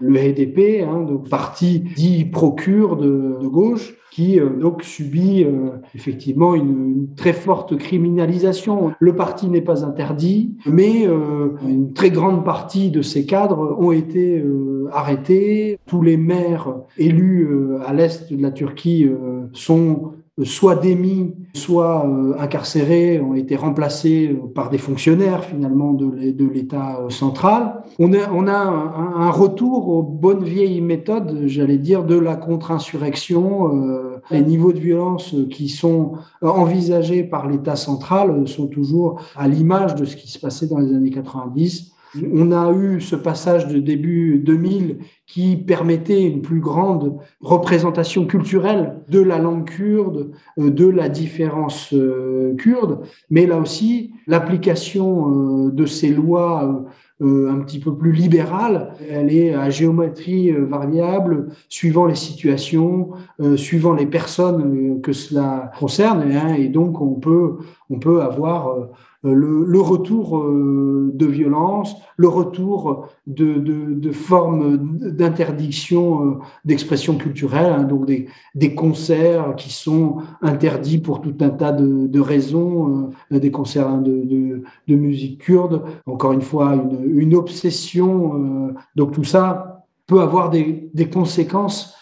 le 0.00 0.18
HDP, 0.18 0.82
hein, 0.82 1.02
donc 1.02 1.28
parti 1.28 1.84
dit 1.96 2.24
procure 2.24 2.96
de, 2.96 3.36
gauche, 3.46 3.94
qui 4.10 4.40
euh, 4.40 4.48
donc 4.50 4.82
subit 4.82 5.44
euh, 5.44 5.70
effectivement 5.94 6.54
une, 6.54 7.08
très 7.16 7.32
forte 7.32 7.76
criminalisation. 7.76 8.92
Le 8.98 9.14
parti 9.14 9.48
n'est 9.48 9.60
pas 9.60 9.84
interdit, 9.84 10.56
mais 10.66 11.06
euh, 11.06 11.50
une 11.66 11.92
très 11.92 12.10
grande 12.10 12.44
partie 12.44 12.90
de 12.90 13.02
ces 13.02 13.26
cadres 13.26 13.76
ont 13.78 13.92
été 13.92 14.44
arrêtés. 14.92 15.78
Tous 15.86 16.02
les 16.02 16.16
maires 16.16 16.74
élus 16.96 17.48
à 17.86 17.92
l'est 17.92 18.32
de 18.32 18.42
la 18.42 18.50
Turquie 18.50 19.08
sont 19.52 20.12
soit 20.44 20.76
démis, 20.76 21.34
soit 21.54 22.06
incarcérés, 22.38 23.20
ont 23.20 23.34
été 23.34 23.56
remplacés 23.56 24.38
par 24.54 24.70
des 24.70 24.78
fonctionnaires 24.78 25.44
finalement 25.44 25.92
de 25.92 26.48
l'État 26.52 27.00
central. 27.08 27.82
On 27.98 28.12
a, 28.12 28.30
on 28.32 28.46
a 28.46 28.56
un, 28.56 29.22
un, 29.22 29.30
retour 29.30 29.88
aux 29.88 30.02
bonnes 30.02 30.44
vieilles 30.44 30.80
méthodes, 30.80 31.44
j'allais 31.46 31.78
dire, 31.78 32.04
de 32.04 32.16
la 32.16 32.36
contre-insurrection 32.36 34.18
les 34.30 34.42
niveaux 34.42 34.72
de 34.72 34.78
violence 34.78 35.34
qui 35.50 35.68
sont 35.68 36.12
envisagés 36.42 37.24
par 37.24 37.48
l'État 37.48 37.76
central 37.76 38.46
sont 38.46 38.66
toujours 38.66 39.20
à 39.36 39.48
l'image 39.48 39.94
de 39.94 40.04
ce 40.04 40.16
qui 40.16 40.30
se 40.30 40.38
passait 40.38 40.66
dans 40.66 40.78
les 40.78 40.94
années 40.94 41.10
90. 41.10 41.92
On 42.32 42.52
a 42.52 42.72
eu 42.72 43.00
ce 43.00 43.16
passage 43.16 43.68
de 43.68 43.78
début 43.78 44.38
2000 44.38 44.98
qui 45.26 45.56
permettait 45.56 46.24
une 46.24 46.42
plus 46.42 46.60
grande 46.60 47.18
représentation 47.40 48.26
culturelle 48.26 48.96
de 49.08 49.20
la 49.20 49.38
langue 49.38 49.68
kurde, 49.68 50.30
de 50.56 50.86
la 50.86 51.08
différence 51.08 51.92
euh, 51.92 52.54
kurde, 52.56 53.00
mais 53.30 53.46
là 53.46 53.58
aussi, 53.58 54.12
l'application 54.26 55.66
euh, 55.66 55.70
de 55.70 55.86
ces 55.86 56.08
lois 56.08 56.86
euh, 57.20 57.50
un 57.50 57.58
petit 57.58 57.80
peu 57.80 57.96
plus 57.96 58.12
libérale. 58.12 58.92
Elle 59.10 59.34
est 59.34 59.52
à 59.52 59.70
géométrie 59.70 60.52
euh, 60.52 60.64
variable, 60.64 61.48
suivant 61.68 62.06
les 62.06 62.14
situations, 62.14 63.10
euh, 63.40 63.56
suivant 63.56 63.92
les 63.92 64.06
personnes 64.06 65.00
que 65.00 65.12
cela 65.12 65.72
concerne. 65.80 66.30
Hein, 66.30 66.54
et 66.54 66.68
donc, 66.68 67.00
on 67.00 67.14
peut, 67.14 67.56
on 67.90 67.98
peut 67.98 68.22
avoir 68.22 68.76
le, 69.22 69.64
le, 69.64 69.80
retour 69.80 70.44
de 70.44 71.26
violence, 71.26 71.96
le 72.16 72.28
retour 72.28 73.08
de, 73.26 74.12
formes 74.12 74.78
d'interdiction 75.00 76.38
d'expression 76.64 77.16
culturelle, 77.16 77.72
hein, 77.72 77.82
donc 77.82 78.06
des, 78.06 78.74
concerts 78.74 79.56
qui 79.56 79.72
sont 79.72 80.18
interdits 80.42 80.98
pour 80.98 81.20
tout 81.20 81.34
un 81.40 81.50
tas 81.50 81.72
de, 81.72 82.20
raisons, 82.20 83.10
des 83.30 83.50
concerts 83.50 83.88
hein, 83.88 84.02
de, 84.02 84.62
musique 84.88 85.40
kurde, 85.40 85.82
encore 86.06 86.32
une 86.32 86.42
fois, 86.42 86.74
une, 87.04 87.34
obsession. 87.34 88.68
Euh, 88.68 88.74
donc 88.96 89.12
tout 89.12 89.24
ça 89.24 89.84
peut 90.06 90.20
avoir 90.20 90.50
des, 90.50 90.90
conséquences 91.12 91.94
euh, 91.94 91.97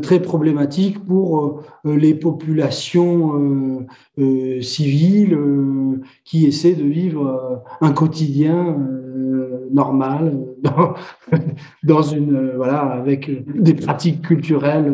très 0.00 0.20
problématiques 0.20 1.04
pour 1.04 1.62
euh, 1.84 1.96
les 1.96 2.14
populations 2.14 3.86
civiles 4.60 5.38
qui 6.24 6.46
essaient 6.46 6.74
de 6.74 6.84
vivre 6.84 7.62
un 7.80 7.92
quotidien 7.92 8.76
normal 9.70 10.38
dans, 11.84 12.02
une 12.02 12.52
voilà 12.56 12.80
avec 12.80 13.30
des 13.60 13.74
pratiques 13.74 14.22
culturelles 14.22 14.92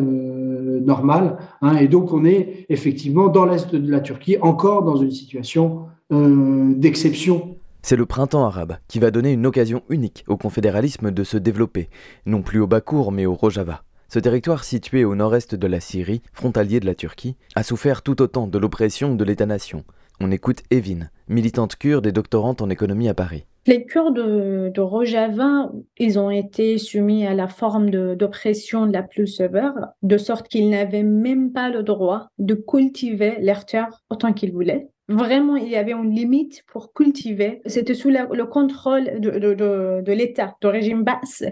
normales. 0.85 1.37
Hein. 1.61 1.77
et 1.77 1.87
donc 1.87 2.13
on 2.13 2.25
est 2.25 2.65
effectivement 2.69 3.29
dans 3.29 3.45
l'est 3.45 3.73
de 3.73 3.91
la 3.91 4.01
Turquie 4.01 4.37
encore 4.41 4.83
dans 4.83 4.97
une 4.97 5.11
situation 5.11 5.85
d'exception 6.11 7.55
c'est 7.85 7.95
le 7.95 8.07
printemps 8.07 8.43
arabe 8.43 8.77
qui 8.87 8.97
va 8.97 9.11
donner 9.11 9.31
une 9.31 9.45
occasion 9.45 9.83
unique 9.89 10.23
au 10.27 10.37
confédéralisme 10.37 11.11
de 11.11 11.23
se 11.23 11.37
développer, 11.37 11.87
non 12.25 12.41
plus 12.41 12.59
au 12.59 12.65
Bakour 12.65 13.11
mais 13.11 13.27
au 13.27 13.35
Rojava. 13.35 13.83
Ce 14.15 14.19
territoire 14.21 14.63
situé 14.63 15.03
au 15.03 15.13
nord-est 15.13 15.55
de 15.55 15.67
la 15.67 15.81
Syrie, 15.81 16.21
frontalier 16.31 16.79
de 16.79 16.85
la 16.85 16.95
Turquie, 16.95 17.35
a 17.53 17.63
souffert 17.63 18.01
tout 18.01 18.21
autant 18.21 18.47
de 18.47 18.57
l'oppression 18.57 19.13
de 19.13 19.23
l'État-nation. 19.25 19.83
On 20.21 20.31
écoute 20.31 20.63
Evin, 20.71 21.09
militante 21.27 21.75
kurde 21.75 22.07
et 22.07 22.13
doctorante 22.13 22.61
en 22.61 22.69
économie 22.69 23.09
à 23.09 23.13
Paris. 23.13 23.43
Les 23.67 23.85
Kurdes 23.85 24.15
de, 24.15 24.79
Rojava, 24.79 25.69
ils 25.97 26.17
ont 26.17 26.29
été 26.29 26.77
soumis 26.77 27.27
à 27.27 27.33
la 27.33 27.49
forme 27.49 27.89
d'oppression 28.15 28.85
la 28.85 29.03
plus 29.03 29.27
sévère, 29.27 29.73
de 30.01 30.17
sorte 30.17 30.47
qu'ils 30.47 30.69
n'avaient 30.69 31.03
même 31.03 31.51
pas 31.51 31.69
le 31.69 31.83
droit 31.83 32.27
de 32.37 32.53
cultiver 32.53 33.35
leur 33.41 33.65
terre 33.65 34.01
autant 34.09 34.31
qu'ils 34.31 34.53
voulaient. 34.53 34.87
Vraiment, 35.07 35.55
il 35.55 35.69
y 35.69 35.75
avait 35.75 35.91
une 35.91 36.15
limite 36.15 36.63
pour 36.71 36.91
cultiver. 36.91 37.61
C'était 37.67 37.93
sous 37.93 38.09
le 38.09 38.45
contrôle 38.45 39.19
de, 39.19 39.29
de, 39.37 39.53
de, 40.01 40.11
l'État, 40.11 40.55
du 40.59 40.67
régime 40.67 41.03
basse. 41.03 41.43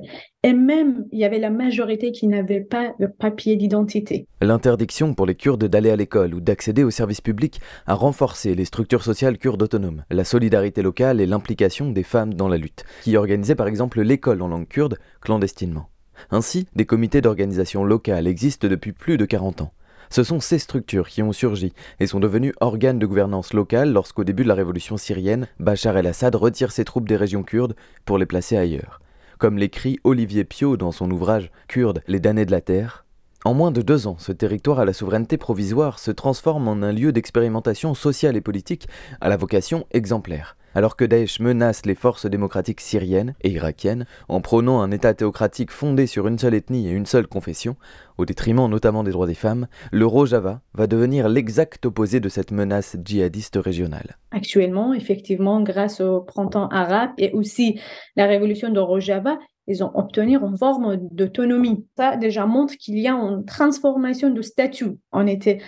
Et 0.42 0.54
même, 0.54 1.06
il 1.12 1.20
y 1.20 1.24
avait 1.24 1.38
la 1.38 1.52
majorité 1.52 2.12
qui 2.12 2.28
n'avait 2.28 2.62
pas 2.62 2.96
de 3.00 3.06
papier 3.06 3.56
d'identité. 3.56 4.26
L'interdiction 4.42 5.14
pour 5.14 5.28
les 5.28 5.36
Kurdes 5.36 5.66
d'aller 5.66 5.92
à 5.92 5.96
l'école 5.96 6.34
ou 6.34 6.42
d'accéder 6.42 6.84
aux 6.84 6.90
services 6.90 7.22
publics 7.22 7.62
a 7.86 7.94
renforcé 7.94 8.56
les 8.56 8.66
structures 8.66 9.04
sociales 9.04 9.38
kurdes 9.38 9.62
autonomes, 9.62 10.04
la 10.10 10.24
solidarité 10.24 10.82
locale 10.82 11.22
et 11.22 11.28
l'implication 11.28 11.92
des 11.92 12.04
femmes 12.04 12.34
dans 12.34 12.48
la 12.48 12.58
lutte, 12.58 12.86
qui 13.04 13.16
organisaient 13.18 13.56
par 13.56 13.68
exemple 13.68 14.02
l'école 14.02 14.42
en 14.42 14.48
langue 14.48 14.68
kurde 14.68 14.98
clandestinement. 15.22 15.90
Ainsi, 16.32 16.66
des 16.76 16.86
comités 16.86 17.22
d'organisation 17.22 17.84
locale 17.84 18.26
existent 18.26 18.68
depuis 18.68 18.94
plus 18.94 19.18
de 19.18 19.26
40 19.26 19.62
ans. 19.62 19.74
Ce 20.14 20.24
sont 20.24 20.40
ces 20.40 20.60
structures 20.60 21.10
qui 21.10 21.24
ont 21.24 21.32
surgi 21.32 21.74
et 22.00 22.06
sont 22.06 22.20
devenues 22.20 22.54
organes 22.62 23.00
de 23.00 23.08
gouvernance 23.08 23.52
locale 23.52 23.92
lorsqu'au 23.92 24.24
début 24.24 24.44
de 24.44 24.48
la 24.48 24.54
révolution 24.54 24.96
syrienne, 24.96 25.48
Bachar 25.60 25.98
el-Assad 25.98 26.36
retire 26.36 26.72
ses 26.72 26.86
troupes 26.86 27.10
des 27.10 27.16
régions 27.16 27.42
kurdes 27.42 27.76
pour 28.06 28.20
les 28.20 28.28
placer 28.28 28.56
ailleurs. 28.56 29.02
Comme 29.40 29.58
l'écrit 29.58 30.00
Olivier 30.04 30.44
Pio 30.44 30.78
dans 30.78 30.92
son 30.92 31.10
ouvrage 31.10 31.50
Kurdes, 31.68 32.04
les 32.06 32.20
damnés 32.20 32.46
de 32.46 32.52
la 32.52 32.62
terre, 32.62 33.06
en 33.44 33.56
moins 33.56 33.72
de 33.72 33.82
deux 33.82 34.06
ans, 34.06 34.18
ce 34.20 34.32
territoire 34.32 34.80
à 34.80 34.86
la 34.86 34.94
souveraineté 34.94 35.38
provisoire 35.38 35.98
se 35.98 36.12
transforme 36.12 36.68
en 36.68 36.84
un 36.84 36.92
lieu 36.92 37.12
d'expérimentation 37.12 37.96
sociale 37.96 38.38
et 38.38 38.42
politique 38.42 38.88
à 39.20 39.30
la 39.30 39.38
vocation 39.38 39.88
exemplaire. 39.90 40.58
Alors 40.76 40.96
que 40.96 41.06
Daesh 41.06 41.40
menace 41.40 41.86
les 41.86 41.96
forces 41.96 42.26
démocratiques 42.26 42.82
syriennes 42.82 43.36
et 43.42 43.52
irakiennes 43.52 44.06
en 44.28 44.42
prônant 44.42 44.82
un 44.82 44.92
État 44.92 45.14
théocratique 45.14 45.72
fondé 45.72 46.08
sur 46.08 46.28
une 46.28 46.40
seule 46.40 46.56
ethnie 46.56 46.88
et 46.88 46.92
une 46.92 47.06
seule 47.06 47.28
confession, 47.28 47.76
au 48.18 48.26
détriment 48.26 48.68
notamment 48.68 49.04
des 49.04 49.12
droits 49.12 49.28
des 49.28 49.34
femmes, 49.36 49.68
le 49.92 50.06
Rojava 50.06 50.62
va 50.74 50.88
devenir 50.88 51.30
l'exact 51.30 51.86
opposé 51.86 52.20
de 52.20 52.30
cette 52.30 52.52
menace 52.52 52.98
djihadiste 53.04 53.58
régionale. 53.58 54.18
Actuellement, 54.32 54.94
effectivement, 54.94 55.62
grâce 55.62 56.02
au 56.02 56.22
printemps 56.22 56.68
arabe 56.70 57.12
et 57.18 57.32
aussi 57.32 57.80
la 58.16 58.26
révolution 58.26 58.70
de 58.70 58.80
Rojava, 58.80 59.38
ils 59.68 59.84
ont 59.84 59.92
obtenu 59.94 60.38
une 60.38 60.58
forme 60.58 60.98
d'autonomie. 61.12 61.88
Ça 61.96 62.18
déjà 62.18 62.46
montre 62.46 62.74
qu'il 62.76 62.98
y 63.00 63.08
a 63.08 63.14
une 63.14 63.46
transformation 63.46 64.30
de 64.30 64.42
statut. 64.42 64.98
On 65.12 65.26
était 65.28 65.60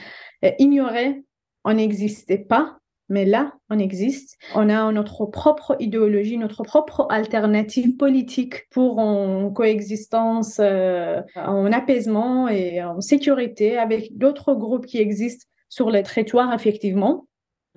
euh, 0.44 0.52
ignoré, 0.60 1.24
on 1.64 1.74
n'existait 1.74 2.38
pas, 2.38 2.78
mais 3.10 3.26
là, 3.26 3.54
on 3.70 3.78
existe. 3.78 4.38
On 4.56 4.70
a 4.70 4.92
notre 4.92 5.26
propre 5.26 5.76
idéologie, 5.80 6.38
notre 6.38 6.64
propre 6.64 7.08
alternative 7.10 7.96
politique 7.98 8.68
pour 8.72 9.00
en 9.00 9.52
coexistence, 9.52 10.58
euh, 10.60 11.22
en 11.36 11.72
apaisement 11.72 12.48
et 12.48 12.84
en 12.84 13.02
sécurité 13.02 13.78
avec 13.78 14.18
d'autres 14.18 14.54
groupes 14.56 14.86
qui 14.86 14.98
existent 14.98 15.46
sur 15.70 15.92
le 15.92 16.02
territoire, 16.02 16.54
effectivement. 16.54 17.28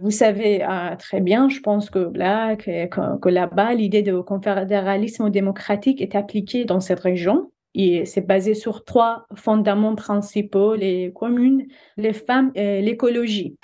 Vous 0.00 0.12
savez 0.12 0.62
euh, 0.62 0.94
très 0.96 1.20
bien, 1.20 1.48
je 1.48 1.58
pense 1.58 1.90
que 1.90 2.10
là, 2.14 2.54
que, 2.54 3.28
là-bas, 3.28 3.74
l'idée 3.74 4.02
de 4.02 4.20
confédéralisme 4.20 5.28
démocratique 5.28 6.00
est 6.00 6.14
appliquée 6.14 6.64
dans 6.64 6.80
cette 6.80 7.00
région. 7.00 7.50
Et 7.74 8.04
c'est 8.06 8.26
basé 8.26 8.54
sur 8.54 8.84
trois 8.84 9.26
fondements 9.34 9.94
principaux, 9.94 10.74
les 10.74 11.12
communes, 11.14 11.66
les 11.96 12.12
femmes 12.12 12.50
et 12.54 12.80
l'écologie. 12.80 13.56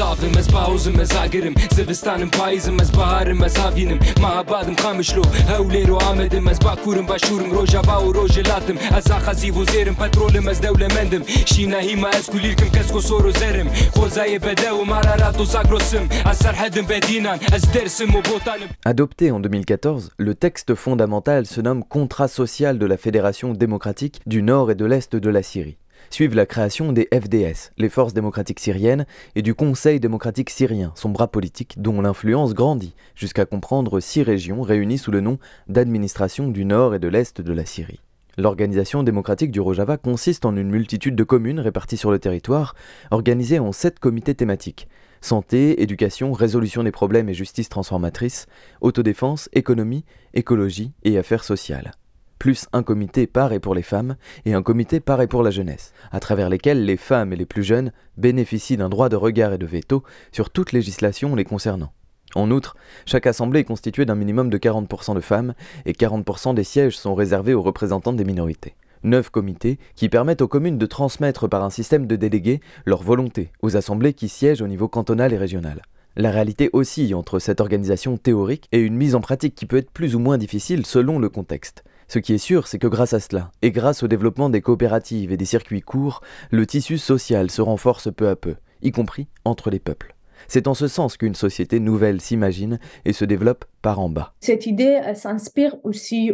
صافم 0.00 0.38
از 0.38 0.48
باوزم 0.48 1.00
از 1.00 1.16
اگرم 1.16 1.54
زوستانم 1.76 2.30
پاییزم 2.30 2.80
از 2.80 2.92
بهارم 2.92 3.42
از 3.42 3.56
هاوینم 3.56 3.98
ما 4.20 4.42
بادم 4.42 4.76
خامشلو 4.76 5.22
هولێر 5.22 5.90
و 5.90 5.94
ئامدم 5.94 6.48
ئەس 6.48 6.58
باکوورم 6.58 7.06
باشوورم 7.06 7.50
ڕۆژەبا 7.56 7.96
و 8.04 8.12
ڕۆژەلاتم 8.12 8.78
ئەزا 8.94 9.18
خەزی 9.26 9.50
و 9.50 9.64
زێرم 9.64 9.96
پەترۆلم 10.00 10.46
ئەس 10.48 10.58
دەولەمەندم 10.64 11.22
شینەهیمە 11.50 12.08
ئەس 12.16 12.26
کولیرکم 12.32 12.70
کەس 12.76 12.88
کۆ 12.94 13.00
سۆر 13.08 13.24
و 13.26 13.32
زەرم 13.40 13.68
خۆزایە 13.96 14.38
بەدە 14.46 14.70
و 14.80 14.84
مارارات 14.84 15.40
و 15.40 15.44
زاگرۆسم 15.44 16.04
ئەس 16.26 16.38
سەرحەدم 16.44 16.86
بەدینان 16.92 17.38
ئەس 17.52 17.64
دەرسم 17.74 18.10
و 18.16 18.20
بۆتانم 18.28 18.70
Adopté 18.86 19.30
en 19.30 19.40
2014, 19.40 20.10
le 20.18 20.34
texte 20.34 20.74
fondamental 20.74 21.46
se 21.46 21.60
nomme 21.60 21.82
Contrat 21.84 22.28
social 22.28 22.78
de 22.78 22.86
la 22.86 22.96
Fédération 22.96 23.52
démocratique 23.52 24.20
du 24.26 24.42
Nord 24.42 24.70
et 24.70 24.74
de 24.74 24.84
l'Est 24.84 25.16
de 25.16 25.30
la 25.30 25.42
Syrie. 25.42 25.76
Suivent 26.11 26.35
la 26.35 26.45
création 26.45 26.91
des 26.91 27.07
FDS, 27.13 27.71
les 27.77 27.87
Forces 27.87 28.13
démocratiques 28.13 28.59
syriennes, 28.59 29.05
et 29.35 29.41
du 29.41 29.55
Conseil 29.55 30.01
démocratique 30.01 30.49
syrien, 30.49 30.91
son 30.95 31.09
bras 31.09 31.29
politique 31.29 31.81
dont 31.81 32.01
l'influence 32.01 32.53
grandit 32.53 32.93
jusqu'à 33.15 33.45
comprendre 33.45 34.01
six 34.01 34.21
régions 34.21 34.61
réunies 34.61 34.97
sous 34.97 35.11
le 35.11 35.21
nom 35.21 35.39
d'administration 35.69 36.49
du 36.49 36.65
Nord 36.65 36.93
et 36.95 36.99
de 36.99 37.07
l'Est 37.07 37.39
de 37.39 37.53
la 37.53 37.65
Syrie. 37.65 38.01
L'organisation 38.37 39.03
démocratique 39.03 39.51
du 39.51 39.61
Rojava 39.61 39.95
consiste 39.95 40.45
en 40.45 40.57
une 40.57 40.69
multitude 40.69 41.15
de 41.15 41.23
communes 41.23 41.61
réparties 41.61 41.97
sur 41.97 42.11
le 42.11 42.19
territoire, 42.19 42.75
organisées 43.09 43.59
en 43.59 43.71
sept 43.71 43.99
comités 43.99 44.35
thématiques 44.35 44.89
santé, 45.21 45.81
éducation, 45.81 46.33
résolution 46.33 46.83
des 46.83 46.91
problèmes 46.91 47.29
et 47.29 47.33
justice 47.33 47.69
transformatrice, 47.69 48.47
autodéfense, 48.81 49.49
économie, 49.53 50.03
écologie 50.33 50.93
et 51.03 51.17
affaires 51.17 51.43
sociales. 51.43 51.91
Plus 52.41 52.65
un 52.73 52.81
comité 52.81 53.27
par 53.27 53.53
et 53.53 53.59
pour 53.59 53.75
les 53.75 53.83
femmes 53.83 54.15
et 54.45 54.55
un 54.55 54.63
comité 54.63 54.99
par 54.99 55.21
et 55.21 55.27
pour 55.27 55.43
la 55.43 55.51
jeunesse, 55.51 55.93
à 56.11 56.19
travers 56.19 56.49
lesquels 56.49 56.85
les 56.85 56.97
femmes 56.97 57.33
et 57.33 57.35
les 57.35 57.45
plus 57.45 57.61
jeunes 57.61 57.91
bénéficient 58.17 58.77
d'un 58.77 58.89
droit 58.89 59.09
de 59.09 59.15
regard 59.15 59.53
et 59.53 59.59
de 59.59 59.65
veto 59.67 60.01
sur 60.31 60.49
toute 60.49 60.71
législation 60.71 61.35
les 61.35 61.43
concernant. 61.43 61.93
En 62.33 62.49
outre, 62.49 62.75
chaque 63.05 63.27
assemblée 63.27 63.59
est 63.59 63.63
constituée 63.63 64.05
d'un 64.05 64.15
minimum 64.15 64.49
de 64.49 64.57
40% 64.57 65.13
de 65.13 65.19
femmes 65.19 65.53
et 65.85 65.93
40% 65.93 66.55
des 66.55 66.63
sièges 66.63 66.97
sont 66.97 67.13
réservés 67.13 67.53
aux 67.53 67.61
représentants 67.61 68.11
des 68.11 68.25
minorités. 68.25 68.73
Neuf 69.03 69.29
comités 69.29 69.77
qui 69.93 70.09
permettent 70.09 70.41
aux 70.41 70.47
communes 70.47 70.79
de 70.79 70.85
transmettre 70.87 71.47
par 71.47 71.63
un 71.63 71.69
système 71.69 72.07
de 72.07 72.15
délégués 72.15 72.59
leur 72.87 73.03
volonté 73.03 73.51
aux 73.61 73.77
assemblées 73.77 74.13
qui 74.13 74.29
siègent 74.29 74.63
au 74.63 74.67
niveau 74.67 74.87
cantonal 74.87 75.31
et 75.31 75.37
régional. 75.37 75.83
La 76.15 76.31
réalité 76.31 76.71
oscille 76.73 77.13
entre 77.13 77.37
cette 77.37 77.61
organisation 77.61 78.17
théorique 78.17 78.67
et 78.71 78.79
une 78.79 78.95
mise 78.95 79.13
en 79.13 79.21
pratique 79.21 79.53
qui 79.53 79.67
peut 79.67 79.77
être 79.77 79.91
plus 79.91 80.15
ou 80.15 80.19
moins 80.19 80.39
difficile 80.39 80.87
selon 80.87 81.19
le 81.19 81.29
contexte. 81.29 81.83
Ce 82.11 82.19
qui 82.19 82.33
est 82.33 82.37
sûr, 82.37 82.67
c'est 82.67 82.77
que 82.77 82.87
grâce 82.87 83.13
à 83.13 83.21
cela, 83.21 83.51
et 83.61 83.71
grâce 83.71 84.03
au 84.03 84.09
développement 84.09 84.49
des 84.49 84.59
coopératives 84.59 85.31
et 85.31 85.37
des 85.37 85.45
circuits 85.45 85.79
courts, 85.79 86.19
le 86.49 86.65
tissu 86.65 86.97
social 86.97 87.49
se 87.49 87.61
renforce 87.61 88.13
peu 88.13 88.27
à 88.27 88.35
peu, 88.35 88.55
y 88.81 88.91
compris 88.91 89.29
entre 89.45 89.69
les 89.69 89.79
peuples. 89.79 90.13
C'est 90.49 90.67
en 90.67 90.73
ce 90.73 90.89
sens 90.89 91.15
qu'une 91.15 91.35
société 91.35 91.79
nouvelle 91.79 92.19
s'imagine 92.19 92.79
et 93.05 93.13
se 93.13 93.23
développe 93.23 93.63
par 93.81 94.01
en 94.01 94.09
bas. 94.09 94.33
Cette 94.41 94.67
idée 94.67 94.99
s'inspire 95.13 95.77
aussi 95.85 96.33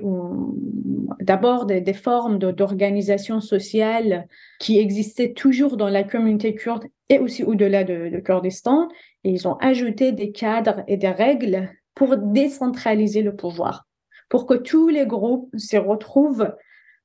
d'abord 1.19 1.67
des, 1.67 1.93
formes 1.93 2.39
d'organisation 2.39 3.39
sociale 3.39 4.27
qui 4.59 4.79
existaient 4.79 5.33
toujours 5.33 5.77
dans 5.77 5.89
la 5.89 6.03
communauté 6.03 6.55
kurde 6.55 6.85
et 7.09 7.19
aussi 7.19 7.43
au-delà 7.43 7.83
de, 7.83 8.09
de 8.09 8.19
Kurdistan. 8.19 8.87
Et 9.23 9.29
ils 9.29 9.47
ont 9.47 9.57
ajouté 9.57 10.11
des 10.11 10.31
cadres 10.31 10.81
et 10.87 10.97
des 10.97 11.11
règles 11.11 11.69
pour 11.93 12.17
décentraliser 12.17 13.21
le 13.21 13.35
pouvoir, 13.35 13.85
pour 14.29 14.45
que 14.45 14.53
tous 14.53 14.89
les 14.89 15.05
groupes 15.05 15.49
se 15.57 15.77
retrouvent 15.77 16.53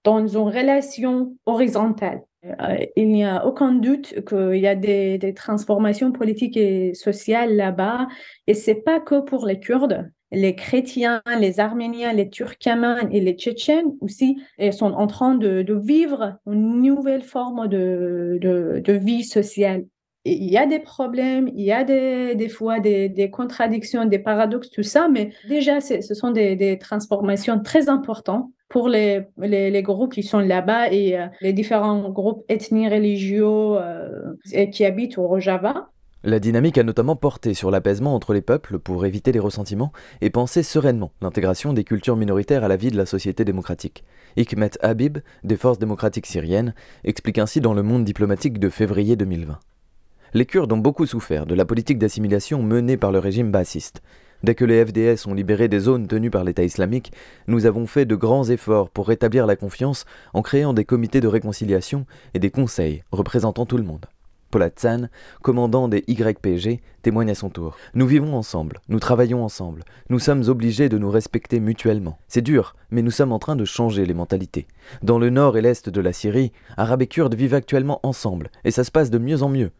dans 0.05 0.26
une 0.26 0.49
relation 0.49 1.37
horizontale. 1.47 2.23
Euh, 2.45 2.87
il 2.97 3.09
n'y 3.09 3.25
a 3.25 3.47
aucun 3.47 3.73
doute 3.73 4.25
qu'il 4.26 4.57
y 4.57 4.67
a 4.67 4.75
des, 4.75 5.33
transformations 5.35 6.11
politiques 6.11 6.57
et 6.57 6.93
sociales 6.95 7.55
là-bas. 7.55 8.09
Et 8.47 8.55
c'est 8.55 8.83
pas 8.83 9.00
que 9.00 9.21
pour 9.21 9.47
les 9.47 9.61
Kurdes. 9.61 10.11
Les 10.35 10.57
chrétiens, 10.57 11.21
les 11.38 11.61
Arméniens, 11.61 12.14
les 12.14 12.31
Turkmènes 12.31 13.11
et 13.12 13.21
les 13.21 13.35
Tchétchènes 13.35 13.93
aussi 14.00 14.38
sont 14.73 14.93
en 14.93 15.07
train 15.07 15.35
de, 15.35 15.64
vivre 15.75 16.38
une 16.47 16.81
nouvelle 16.81 17.23
forme 17.23 17.69
de, 17.69 18.83
vie 18.87 19.25
sociale. 19.25 19.85
Il 20.25 20.50
y 20.50 20.57
a 20.57 20.67
des 20.67 20.79
problèmes, 20.79 21.49
il 21.49 21.62
y 21.62 21.73
a 21.73 21.83
des, 21.83 22.35
des 22.35 22.49
fois 22.49 22.79
des, 22.79 23.31
contradictions, 23.33 24.05
des 24.05 24.19
paradoxes, 24.19 24.71
tout 24.71 24.83
ça, 24.83 25.09
mais 25.09 25.31
déjà, 25.49 25.81
ce 25.81 26.14
sont 26.14 26.31
des, 26.31 26.55
des 26.55 26.79
transformations 26.79 27.61
très 27.61 27.88
importantes 27.88 28.50
pour 28.69 28.88
les, 28.88 29.26
les, 29.38 29.83
groupes 29.83 30.14
qui 30.14 30.23
sont 30.23 30.38
là-bas 30.38 30.91
et 30.91 31.19
euh, 31.19 31.26
les 31.41 31.52
différents 31.52 32.09
groupes 32.09 32.45
ethniques 32.49 32.91
religieux 32.91 33.45
euh, 33.45 34.35
qui 34.73 34.85
habitent 34.85 35.18
au 35.18 35.27
Rojava. 35.27 35.88
La 36.25 36.38
dynamique 36.38 36.79
a 36.79 36.85
notamment 36.85 37.16
porté 37.16 37.53
sur 37.53 37.73
l'apaisement 37.73 38.14
entre 38.14 38.33
les 38.33 38.40
peuples 38.40 38.79
pour 38.79 39.05
éviter 39.05 39.33
les 39.33 39.40
ressentiments 39.40 39.92
et 40.20 40.31
penser 40.31 40.62
sereinement 40.62 41.11
l'intégration 41.20 41.73
des 41.73 41.83
cultures 41.83 42.16
minoritaires 42.16 42.62
à 42.62 42.68
la 42.68 42.77
vie 42.77 42.92
de 42.92 42.96
la 42.96 43.07
société 43.07 43.44
démocratique. 43.44 44.05
Hikmet 44.37 44.70
Habib, 44.81 45.18
des 45.42 45.57
forces 45.57 45.81
démocratiques 45.81 46.27
syriennes, 46.27 46.75
explique 47.03 47.38
ainsi 47.38 47.61
dans 47.61 47.75
le 47.75 47.83
monde 47.83 48.05
diplomatique 48.05 48.61
de 48.61 48.68
février 48.68 49.16
2020. 49.16 49.59
Les 50.35 50.47
Kurdes 50.47 50.73
ont 50.73 50.79
beaucoup 50.79 51.05
souffert 51.05 51.45
de 51.45 51.55
la 51.55 51.66
politique 51.66 51.99
d'assimilation 51.99 52.62
menée 52.62 52.97
par 52.97 53.12
le 53.12 53.18
régime 53.18 53.51
bassiste. 53.51 54.01
Dès 54.42 54.55
que 54.55 54.64
les 54.64 54.83
FDS 54.83 55.29
ont 55.29 55.35
libéré 55.35 55.68
des 55.68 55.81
zones 55.81 56.07
tenues 56.07 56.31
par 56.31 56.42
l'État 56.42 56.64
islamique, 56.64 57.12
nous 57.49 57.66
avons 57.66 57.87
fait 57.87 58.07
de 58.07 58.16
grands 58.16 58.49
efforts 58.49 58.88
pour 58.88 59.09
rétablir 59.09 59.47
la 59.47 59.57
confiance 59.57 60.07
en 60.33 60.40
créant 60.40 60.73
des 60.73 60.87
comités 60.87 61.21
de 61.21 61.29
réconciliation 61.29 62.07
et 62.33 62.38
des 62.38 62.51
conseils 62.51 63.05
représentant 63.12 63.66
tout 63.66 63.77
le 63.77 63.83
monde. 63.83 64.07
Polatsan, 64.51 65.11
commandant 65.42 65.88
des 65.88 66.03
YPG, 66.09 66.81
témoigne 67.03 67.31
à 67.31 67.35
son 67.35 67.51
tour. 67.51 67.77
Nous 67.92 68.07
vivons 68.07 68.35
ensemble, 68.35 68.81
nous 68.88 69.01
travaillons 69.01 69.45
ensemble, 69.45 69.85
nous 70.09 70.18
sommes 70.18 70.49
obligés 70.49 70.88
de 70.88 70.97
nous 70.97 71.11
respecter 71.11 71.61
mutuellement. 71.61 72.18
C'est 72.29 72.40
dur, 72.40 72.75
mais 72.90 73.03
nous 73.03 73.11
sommes 73.11 73.33
en 73.33 73.38
train 73.38 73.57
de 73.57 73.66
changer 73.66 74.07
les 74.07 74.14
mentalités. 74.14 74.66
Dans 75.03 75.18
le 75.18 75.29
nord 75.29 75.59
et 75.59 75.62
l'est 75.62 75.90
de 75.90 76.01
la 76.01 76.14
Syrie, 76.14 76.53
Arabes 76.79 77.03
et 77.03 77.07
Kurdes 77.07 77.35
vivent 77.35 77.55
actuellement 77.55 78.01
ensemble, 78.03 78.51
et 78.64 78.71
ça 78.71 78.83
se 78.83 78.90
passe 78.90 79.11
de 79.11 79.18
mieux 79.18 79.42
en 79.42 79.51
mieux. 79.51 79.71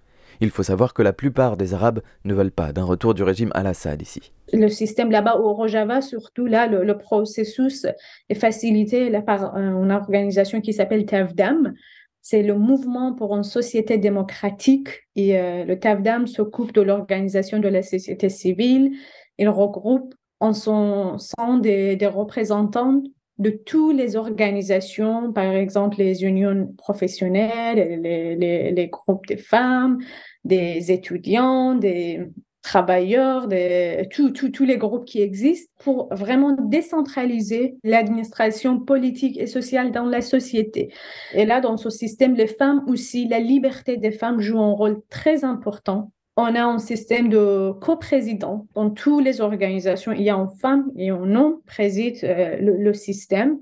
Il 0.42 0.50
faut 0.50 0.64
savoir 0.64 0.92
que 0.92 1.02
la 1.02 1.12
plupart 1.12 1.57
des 1.57 1.72
Arabes 1.72 2.00
ne 2.24 2.35
veulent 2.35 2.50
pas 2.50 2.72
d'un 2.72 2.83
retour 2.83 3.14
du 3.14 3.22
régime 3.22 3.52
al-Assad 3.55 4.02
ici. 4.02 4.33
Le 4.52 4.66
système 4.66 5.12
là-bas 5.12 5.37
au 5.37 5.52
Rojava, 5.52 6.02
surtout 6.02 6.46
là, 6.46 6.66
le, 6.66 6.98
processus 6.98 7.87
est 8.28 8.35
facilité 8.35 9.09
par 9.20 9.57
une 9.57 9.92
organisation 9.92 10.61
qui 10.61 10.72
s'appelle 10.72 11.07
TAVDAM. 11.07 11.74
C'est 12.22 12.42
le 12.42 12.57
mouvement 12.57 13.14
pour 13.14 13.37
une 13.37 13.44
société 13.44 13.98
démocratique 13.98 14.88
et 15.14 15.38
euh, 15.38 15.64
le 15.64 15.78
TAVDAM 15.78 16.26
s'occupe 16.26 16.72
de 16.72 16.81
l'organisation 16.81 17.61
de 17.61 17.68
la 17.68 17.83
société 17.83 18.28
civile. 18.28 18.96
Il 19.38 19.48
regroupe 19.48 20.12
en 20.40 20.55
son 20.55 21.18
sein 21.18 21.59
des, 21.59 21.96
représentants 22.05 23.00
de 23.42 23.50
toutes 23.50 23.96
les 23.96 24.16
organisations, 24.16 25.33
par 25.33 25.52
exemple 25.52 25.98
les 25.98 26.24
unions 26.24 26.72
professionnelles, 26.78 28.00
les, 28.00 28.88
groupes 28.88 29.26
de 29.26 29.37
femmes, 29.37 29.98
des 30.44 30.92
étudiants, 30.92 31.74
des 31.74 32.20
travailleurs, 32.62 33.48
des, 33.48 34.09
tous 34.11 34.64
les 34.64 34.78
groupes 34.78 35.05
qui 35.05 35.20
existent 35.20 35.72
pour 35.81 36.14
vraiment 36.14 36.52
décentraliser 36.52 37.74
l'administration 37.83 38.78
politique 38.78 39.37
et 39.37 39.48
sociale 39.48 39.90
dans 39.90 40.07
la 40.07 40.20
société. 40.20 40.92
Et 41.35 41.44
là, 41.44 41.61
dans 41.61 41.76
ce 41.76 41.90
système, 41.90 42.35
les 42.35 42.46
femmes 42.46 42.85
aussi, 42.87 43.26
la 43.26 43.40
liberté 43.40 43.96
des 43.96 44.12
femmes 44.12 44.40
joue 44.40 44.61
un 44.61 44.72
rôle 44.72 45.02
très 45.11 45.44
important. 45.44 46.12
On 46.38 46.55
a 46.55 46.64
un 46.64 46.79
système 46.79 47.29
de 47.29 47.73
coprésident 47.73 48.66
dans 48.75 48.88
toutes 48.88 49.23
les 49.23 49.42
organisations. 49.42 50.12
Il 50.12 50.23
y 50.23 50.31
a 50.31 50.35
une 50.35 50.49
femme 50.49 50.90
et 50.97 51.11
un 51.11 51.35
homme 51.35 51.57
préside 51.66 52.21
euh, 52.25 52.57
le 52.59 52.95
système. 52.95 53.59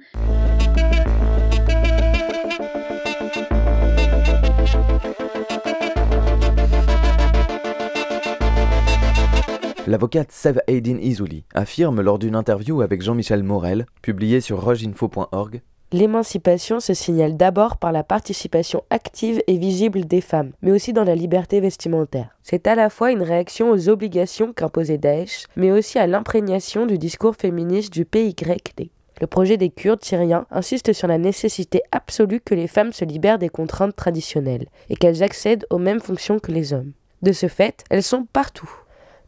L'avocate 9.88 10.30
Sev 10.30 10.60
Aydin 10.68 10.98
Izouli 10.98 11.42
affirme 11.52 12.00
lors 12.00 12.20
d'une 12.20 12.36
interview 12.36 12.82
avec 12.82 13.02
Jean-Michel 13.02 13.42
Morel, 13.42 13.86
publiée 14.00 14.40
sur 14.40 14.62
rojinfo.org 14.62 15.62
L'émancipation 15.92 16.78
se 16.78 16.94
signale 16.94 17.36
d'abord 17.36 17.76
par 17.76 17.90
la 17.90 18.04
participation 18.04 18.84
active 18.90 19.42
et 19.48 19.58
visible 19.58 20.04
des 20.04 20.20
femmes, 20.20 20.52
mais 20.62 20.70
aussi 20.70 20.92
dans 20.92 21.02
la 21.02 21.16
liberté 21.16 21.58
vestimentaire. 21.58 22.36
C'est 22.44 22.68
à 22.68 22.76
la 22.76 22.90
fois 22.90 23.10
une 23.10 23.22
réaction 23.22 23.72
aux 23.72 23.88
obligations 23.88 24.52
qu'imposait 24.52 24.98
Daesh, 24.98 25.46
mais 25.56 25.72
aussi 25.72 25.98
à 25.98 26.06
l'imprégnation 26.06 26.86
du 26.86 26.96
discours 26.96 27.34
féministe 27.34 27.92
du 27.92 28.04
PYD. 28.04 28.90
Le 29.20 29.26
projet 29.26 29.56
des 29.56 29.70
Kurdes 29.70 30.04
syriens 30.04 30.46
insiste 30.52 30.92
sur 30.92 31.08
la 31.08 31.18
nécessité 31.18 31.82
absolue 31.90 32.40
que 32.40 32.54
les 32.54 32.68
femmes 32.68 32.92
se 32.92 33.04
libèrent 33.04 33.38
des 33.40 33.48
contraintes 33.48 33.96
traditionnelles 33.96 34.68
et 34.90 34.96
qu'elles 34.96 35.24
accèdent 35.24 35.66
aux 35.70 35.78
mêmes 35.78 36.00
fonctions 36.00 36.38
que 36.38 36.52
les 36.52 36.72
hommes. 36.72 36.92
De 37.22 37.32
ce 37.32 37.48
fait, 37.48 37.84
elles 37.90 38.04
sont 38.04 38.26
partout. 38.32 38.70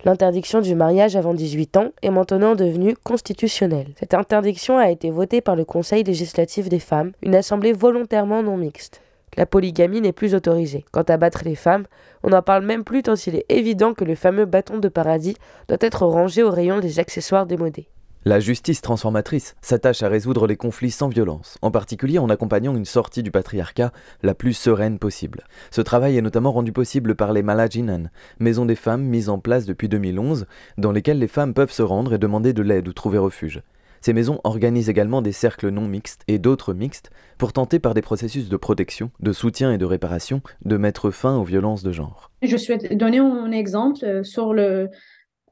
L'interdiction 0.04 0.60
du 0.60 0.74
mariage 0.74 1.14
avant 1.14 1.32
18 1.32 1.76
ans 1.76 1.92
est 2.02 2.10
maintenant 2.10 2.56
devenue 2.56 2.96
constitutionnelle. 3.04 3.94
Cette 4.00 4.14
interdiction 4.14 4.76
a 4.76 4.90
été 4.90 5.10
votée 5.10 5.40
par 5.40 5.54
le 5.54 5.64
Conseil 5.64 6.02
législatif 6.02 6.68
des 6.68 6.80
femmes, 6.80 7.12
une 7.22 7.36
assemblée 7.36 7.72
volontairement 7.72 8.42
non 8.42 8.56
mixte. 8.56 9.00
la 9.36 9.46
polygamie 9.46 10.00
n'est 10.00 10.12
plus 10.12 10.34
autorisée. 10.34 10.84
Quant 10.90 11.02
à 11.02 11.16
battre 11.16 11.42
les 11.44 11.54
femmes, 11.54 11.86
on 12.24 12.30
n'en 12.30 12.42
parle 12.42 12.64
même 12.64 12.82
plus 12.82 13.02
tant 13.02 13.14
il 13.14 13.36
est 13.36 13.46
évident 13.48 13.94
que 13.94 14.04
le 14.04 14.16
fameux 14.16 14.44
bâton 14.44 14.78
de 14.78 14.88
paradis 14.88 15.36
doit 15.68 15.78
être 15.80 16.04
rangé 16.04 16.42
au 16.42 16.50
rayon 16.50 16.80
des 16.80 16.98
accessoires 16.98 17.46
démodés. 17.46 17.86
La 18.24 18.38
justice 18.38 18.82
transformatrice 18.82 19.56
s'attache 19.62 20.04
à 20.04 20.08
résoudre 20.08 20.46
les 20.46 20.54
conflits 20.54 20.92
sans 20.92 21.08
violence, 21.08 21.58
en 21.61 21.72
particulier 21.72 22.20
en 22.20 22.28
accompagnant 22.28 22.76
une 22.76 22.85
sortie 22.85 23.24
du 23.24 23.32
patriarcat 23.32 23.90
la 24.22 24.37
plus 24.37 24.52
sereine 24.52 25.00
possible. 25.00 25.42
Ce 25.72 25.80
travail 25.80 26.16
est 26.16 26.22
notamment 26.22 26.52
rendu 26.52 26.70
possible 26.70 27.16
par 27.16 27.32
les 27.32 27.42
Malajinan, 27.42 28.11
maisons 28.38 28.64
des 28.64 28.76
femmes 28.76 29.02
mises 29.02 29.28
en 29.28 29.40
place 29.40 29.66
depuis 29.66 29.88
2011, 29.88 30.46
dans 30.78 30.92
lesquelles 30.92 31.18
les 31.18 31.26
femmes 31.26 31.52
peuvent 31.52 31.72
se 31.72 31.82
rendre 31.82 32.14
et 32.14 32.18
demander 32.18 32.52
de 32.52 32.62
l'aide 32.62 32.87
ou 32.87 32.92
trouver 32.92 33.18
refuge. 33.18 33.61
Ces 34.00 34.12
maisons 34.12 34.40
organisent 34.44 34.88
également 34.88 35.20
des 35.20 35.32
cercles 35.32 35.70
non 35.70 35.88
mixtes 35.88 36.22
et 36.28 36.38
d'autres 36.38 36.74
mixtes 36.74 37.11
pour 37.38 37.52
tenter 37.52 37.80
par 37.80 37.94
des 37.94 38.02
processus 38.02 38.48
de 38.48 38.56
protection, 38.56 39.11
de 39.18 39.32
soutien 39.32 39.72
et 39.72 39.78
de 39.78 39.85
réparation 39.85 40.42
de 40.64 40.76
mettre 40.76 41.11
fin 41.11 41.37
aux 41.37 41.44
violences 41.44 41.82
de 41.82 41.90
genre. 41.90 42.30
Je 42.42 42.56
souhaite 42.56 42.96
donner 42.96 43.18
un 43.18 43.50
exemple 43.50 44.04
euh, 44.04 44.22
sur 44.22 44.54
le, 44.54 44.90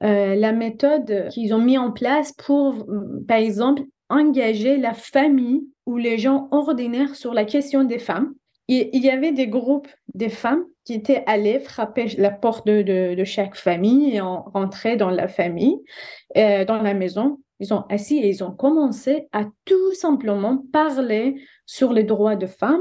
euh, 0.02 0.34
la 0.34 0.52
méthode 0.52 1.28
qu'ils 1.30 1.54
ont 1.54 1.60
mis 1.60 1.78
en 1.78 1.92
place 1.92 2.32
pour, 2.32 2.86
par 3.28 3.36
exemple, 3.36 3.82
engager 4.08 4.76
la 4.76 4.94
famille 4.94 5.62
ou 5.86 5.96
les 5.96 6.18
gens 6.18 6.48
ordinaires 6.50 7.14
sur 7.14 7.32
la 7.32 7.44
question 7.44 7.84
des 7.84 7.98
femmes. 7.98 8.34
Il, 8.68 9.02
y 9.02 9.10
avait 9.10 9.32
des 9.32 9.48
groupes 9.48 9.88
de 10.14 10.28
femmes 10.28 10.62
qui 10.84 10.94
étaient 10.94 11.24
allées 11.26 11.58
frapper 11.58 12.06
la 12.18 12.30
porte 12.30 12.68
de, 12.68 13.24
chaque 13.24 13.56
famille 13.56 14.14
et 14.14 14.20
rentrer 14.20 14.96
dans 14.96 15.10
la 15.10 15.26
famille, 15.26 15.76
euh, 16.36 16.64
dans 16.64 16.80
la 16.80 16.94
maison. 16.94 17.40
Ils 17.58 17.74
ont 17.74 17.84
assis 17.88 18.18
et 18.18 18.28
ils 18.28 18.44
ont 18.44 18.52
commencé 18.52 19.26
à 19.32 19.44
tout 19.64 19.92
simplement 19.94 20.62
parler 20.72 21.42
sur 21.66 21.92
les 21.92 22.04
droits 22.04 22.36
de 22.36 22.46
femmes, 22.46 22.80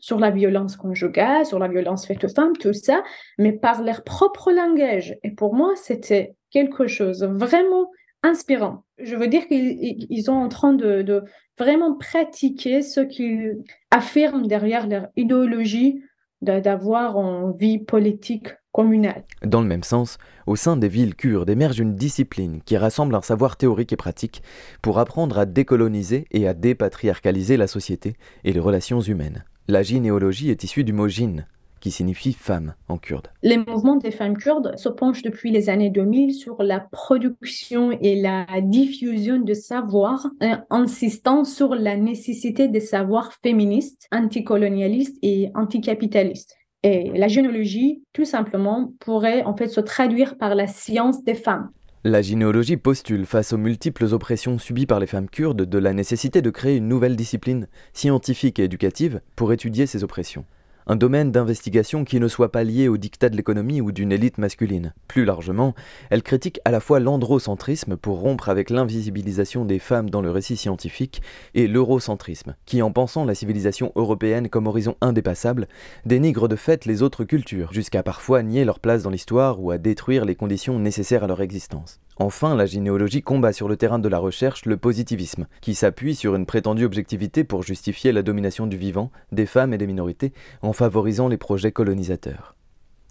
sur 0.00 0.18
la 0.18 0.30
violence 0.30 0.76
conjugale, 0.76 1.46
sur 1.46 1.60
la 1.60 1.68
violence 1.68 2.04
faite 2.04 2.24
aux 2.24 2.28
femmes, 2.28 2.56
tout 2.56 2.72
ça, 2.72 3.04
mais 3.38 3.52
par 3.52 3.82
leur 3.84 4.02
propre 4.02 4.50
langage. 4.50 5.16
Et 5.22 5.30
pour 5.30 5.54
moi, 5.54 5.74
c'était 5.76 6.34
quelque 6.50 6.86
chose 6.86 7.24
vraiment 7.24 7.90
inspirant. 8.22 8.84
Je 8.98 9.16
veux 9.16 9.28
dire 9.28 9.46
qu'ils 9.46 10.22
sont 10.24 10.32
en 10.32 10.48
train 10.48 10.72
de, 10.72 11.22
vraiment 11.58 11.96
pratiquer 11.96 12.82
ce 12.82 13.00
qu'ils 13.00 13.64
affirment 13.90 14.46
derrière 14.46 14.86
leur 14.86 15.08
idéologie 15.16 16.00
d'avoir 16.40 17.16
une 17.16 17.56
vie 17.56 17.78
politique 17.78 18.48
communale. 18.70 19.24
Dans 19.44 19.60
le 19.60 19.66
même 19.66 19.82
sens, 19.82 20.18
au 20.46 20.54
sein 20.54 20.76
des 20.76 20.88
villes 20.88 21.16
kurdes 21.16 21.50
émerge 21.50 21.80
une 21.80 21.96
discipline 21.96 22.60
qui 22.64 22.76
rassemble 22.76 23.16
un 23.16 23.22
savoir 23.22 23.56
théorique 23.56 23.92
et 23.92 23.96
pratique 23.96 24.42
pour 24.82 25.00
apprendre 25.00 25.36
à 25.36 25.46
décoloniser 25.46 26.26
et 26.30 26.46
à 26.46 26.54
dépatriarcaliser 26.54 27.56
la 27.56 27.66
société 27.66 28.14
et 28.44 28.52
les 28.52 28.60
relations 28.60 29.00
humaines. 29.00 29.44
La 29.66 29.82
gynéologie 29.82 30.50
est 30.50 30.62
issue 30.62 30.84
du 30.84 30.92
mot 30.92 31.08
gyn, 31.08 31.44
qui 31.80 31.90
signifie 31.90 32.32
femme 32.32 32.74
en 32.88 32.98
kurde. 32.98 33.28
Les 33.42 33.58
mouvements 33.58 33.96
des 33.96 34.10
femmes 34.10 34.36
kurdes 34.36 34.76
se 34.76 34.88
penchent 34.88 35.22
depuis 35.22 35.50
les 35.50 35.68
années 35.68 35.90
2000 35.90 36.34
sur 36.34 36.62
la 36.62 36.80
production 36.80 37.92
et 37.92 38.20
la 38.20 38.46
diffusion 38.62 39.38
de 39.38 39.54
savoir, 39.54 40.26
insistant 40.70 41.44
sur 41.44 41.74
la 41.74 41.96
nécessité 41.96 42.68
des 42.68 42.80
savoirs 42.80 43.32
féministes, 43.42 44.08
anticolonialistes 44.12 45.18
et 45.22 45.50
anticapitalistes. 45.54 46.56
Et 46.82 47.10
la 47.14 47.28
généalogie, 47.28 48.02
tout 48.12 48.24
simplement, 48.24 48.92
pourrait 49.00 49.42
en 49.44 49.56
fait 49.56 49.68
se 49.68 49.80
traduire 49.80 50.38
par 50.38 50.54
la 50.54 50.66
science 50.66 51.24
des 51.24 51.34
femmes. 51.34 51.70
La 52.04 52.22
gynéologie 52.22 52.76
postule 52.76 53.26
face 53.26 53.52
aux 53.52 53.58
multiples 53.58 54.14
oppressions 54.14 54.58
subies 54.58 54.86
par 54.86 55.00
les 55.00 55.08
femmes 55.08 55.28
kurdes 55.28 55.62
de 55.62 55.78
la 55.78 55.92
nécessité 55.92 56.40
de 56.40 56.50
créer 56.50 56.76
une 56.76 56.86
nouvelle 56.86 57.16
discipline 57.16 57.66
scientifique 57.92 58.60
et 58.60 58.64
éducative 58.64 59.20
pour 59.34 59.52
étudier 59.52 59.86
ces 59.86 60.04
oppressions 60.04 60.44
un 60.88 60.96
domaine 60.96 61.30
d'investigation 61.30 62.04
qui 62.04 62.18
ne 62.18 62.28
soit 62.28 62.50
pas 62.50 62.64
lié 62.64 62.88
au 62.88 62.96
dictat 62.96 63.28
de 63.28 63.36
l'économie 63.36 63.82
ou 63.82 63.92
d'une 63.92 64.10
élite 64.10 64.38
masculine. 64.38 64.94
Plus 65.06 65.26
largement, 65.26 65.74
elle 66.08 66.22
critique 66.22 66.60
à 66.64 66.70
la 66.70 66.80
fois 66.80 66.98
l'androcentrisme 66.98 67.96
pour 67.96 68.20
rompre 68.20 68.48
avec 68.48 68.70
l'invisibilisation 68.70 69.66
des 69.66 69.78
femmes 69.78 70.08
dans 70.08 70.22
le 70.22 70.30
récit 70.30 70.56
scientifique 70.56 71.20
et 71.54 71.68
l'eurocentrisme, 71.68 72.56
qui 72.64 72.80
en 72.80 72.90
pensant 72.90 73.26
la 73.26 73.34
civilisation 73.34 73.92
européenne 73.96 74.48
comme 74.48 74.66
horizon 74.66 74.96
indépassable, 75.02 75.68
dénigre 76.06 76.48
de 76.48 76.56
fait 76.56 76.86
les 76.86 77.02
autres 77.02 77.24
cultures, 77.24 77.72
jusqu'à 77.72 78.02
parfois 78.02 78.42
nier 78.42 78.64
leur 78.64 78.80
place 78.80 79.02
dans 79.02 79.10
l'histoire 79.10 79.62
ou 79.62 79.70
à 79.70 79.78
détruire 79.78 80.24
les 80.24 80.34
conditions 80.34 80.78
nécessaires 80.78 81.24
à 81.24 81.26
leur 81.26 81.42
existence. 81.42 82.00
Enfin, 82.20 82.56
la 82.56 82.66
gynéologie 82.66 83.22
combat 83.22 83.52
sur 83.52 83.68
le 83.68 83.76
terrain 83.76 84.00
de 84.00 84.08
la 84.08 84.18
recherche 84.18 84.66
le 84.66 84.76
positivisme, 84.76 85.46
qui 85.60 85.76
s'appuie 85.76 86.16
sur 86.16 86.34
une 86.34 86.46
prétendue 86.46 86.84
objectivité 86.84 87.44
pour 87.44 87.62
justifier 87.62 88.10
la 88.10 88.22
domination 88.22 88.66
du 88.66 88.76
vivant, 88.76 89.12
des 89.30 89.46
femmes 89.46 89.72
et 89.72 89.78
des 89.78 89.86
minorités, 89.86 90.32
en 90.60 90.72
favorisant 90.72 91.28
les 91.28 91.36
projets 91.36 91.70
colonisateurs. 91.70 92.56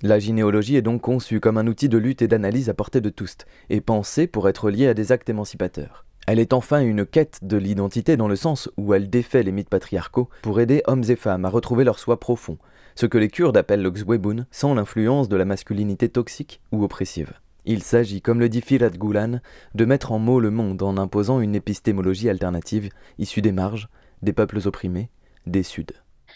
La 0.01 0.19
gynéologie 0.19 0.75
est 0.75 0.81
donc 0.81 1.01
conçue 1.01 1.39
comme 1.39 1.57
un 1.57 1.67
outil 1.67 1.87
de 1.87 1.97
lutte 1.97 2.21
et 2.21 2.27
d'analyse 2.27 2.69
à 2.69 2.73
portée 2.73 2.99
de 2.99 3.09
tous, 3.09 3.37
et 3.69 3.79
pensée 3.79 4.27
pour 4.27 4.49
être 4.49 4.69
liée 4.69 4.87
à 4.87 4.93
des 4.93 5.13
actes 5.13 5.29
émancipateurs. 5.29 6.05
Elle 6.27 6.39
est 6.39 6.51
enfin 6.51 6.81
une 6.81 7.05
quête 7.05 7.39
de 7.43 7.55
l'identité 7.55 8.17
dans 8.17 8.27
le 8.27 8.35
sens 8.35 8.69
où 8.75 8.93
elle 8.93 9.09
défait 9.09 9.43
les 9.43 9.53
mythes 9.53 9.69
patriarcaux 9.69 10.27
pour 10.41 10.59
aider 10.59 10.83
hommes 10.85 11.05
et 11.07 11.15
femmes 11.15 11.45
à 11.45 11.49
retrouver 11.49 11.85
leur 11.85 11.97
soi 11.97 12.19
profond, 12.19 12.57
ce 12.95 13.05
que 13.05 13.17
les 13.17 13.29
Kurdes 13.29 13.55
appellent 13.55 13.81
l'Oxwebun, 13.81 14.45
sans 14.51 14.73
l'influence 14.73 15.29
de 15.29 15.37
la 15.37 15.45
masculinité 15.45 16.09
toxique 16.09 16.59
ou 16.73 16.83
oppressive. 16.83 17.31
Il 17.69 17.83
s'agit, 17.83 18.21
comme 18.21 18.39
le 18.39 18.47
dit 18.47 18.61
Firat 18.61 18.91
Goulan, 18.91 19.41
de 19.75 19.83
mettre 19.83 20.13
en 20.13 20.19
mots 20.19 20.39
le 20.39 20.51
monde 20.51 20.81
en 20.81 20.95
imposant 20.95 21.41
une 21.41 21.53
épistémologie 21.53 22.29
alternative 22.29 22.87
issue 23.19 23.41
des 23.41 23.51
marges, 23.51 23.89
des 24.21 24.31
peuples 24.31 24.65
opprimés, 24.65 25.09
des 25.45 25.63
Suds. 25.63 25.87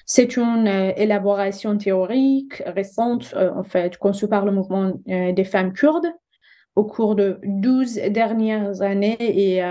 C'est 0.06 0.36
une 0.36 0.68
euh, 0.68 0.92
élaboration 0.98 1.78
théorique 1.78 2.62
récente, 2.66 3.34
euh, 3.38 3.50
en 3.56 3.64
fait, 3.64 3.96
conçue 3.96 4.28
par 4.28 4.44
le 4.44 4.52
mouvement 4.52 4.92
euh, 5.08 5.32
des 5.32 5.46
femmes 5.46 5.72
kurdes 5.72 6.12
au 6.76 6.84
cours 6.84 7.16
de 7.16 7.40
12 7.46 7.96
dernières 8.10 8.82
années 8.82 9.18
et 9.20 9.62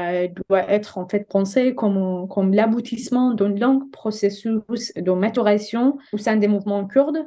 doit 0.48 0.70
être 0.70 0.98
en 0.98 1.08
fait 1.08 1.26
pensée 1.26 1.74
comme, 1.74 2.26
comme 2.28 2.52
l'aboutissement 2.52 3.32
d'un 3.32 3.48
long 3.48 3.88
processus 3.90 4.92
de 4.94 5.10
maturation 5.12 5.96
au 6.12 6.18
sein 6.18 6.36
des 6.36 6.46
mouvements 6.46 6.86
kurdes 6.86 7.26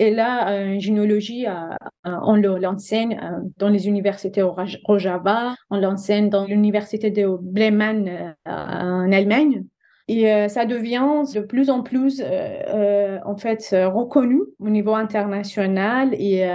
et 0.00 0.10
là, 0.10 0.74
en 0.74 0.78
gynéologie, 0.78 1.46
on 2.04 2.36
l'enseigne 2.36 3.20
dans 3.58 3.68
les 3.68 3.88
universités 3.88 4.42
au 4.42 4.54
Rojava, 4.84 5.54
on 5.70 5.78
l'enseigne 5.78 6.30
dans 6.30 6.44
l'université 6.44 7.10
de 7.10 7.26
Bremen 7.26 8.34
en 8.46 9.12
Allemagne. 9.12 9.64
Et 10.06 10.30
euh, 10.30 10.48
ça 10.48 10.66
devient 10.66 11.22
de 11.32 11.40
plus 11.40 11.70
en 11.70 11.82
plus, 11.82 12.20
euh, 12.20 12.24
euh, 12.26 13.18
en 13.24 13.36
fait, 13.36 13.68
reconnu 13.72 14.40
au 14.58 14.68
niveau 14.68 14.94
international 14.94 16.14
et 16.14 16.46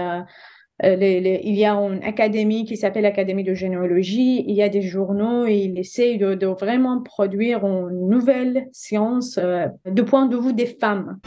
euh, 0.84 0.96
il 1.00 1.56
y 1.56 1.66
a 1.66 1.74
une 1.74 2.04
académie 2.04 2.66
qui 2.66 2.78
s'appelle 2.78 3.04
l'Académie 3.04 3.44
de 3.44 3.54
généalogie, 3.54 4.44
il 4.48 4.56
y 4.56 4.62
a 4.62 4.70
des 4.70 4.82
journaux 4.82 5.46
et 5.46 5.56
ils 5.56 5.78
essayent 5.78 6.18
de, 6.18 6.46
vraiment 6.60 7.02
produire 7.02 7.66
une 7.66 8.10
nouvelle 8.10 8.68
science 8.72 9.38
euh, 9.38 9.68
du 9.86 10.04
point 10.04 10.26
de 10.26 10.38
vue 10.38 10.54
des 10.54 10.66
femmes. 10.66 11.20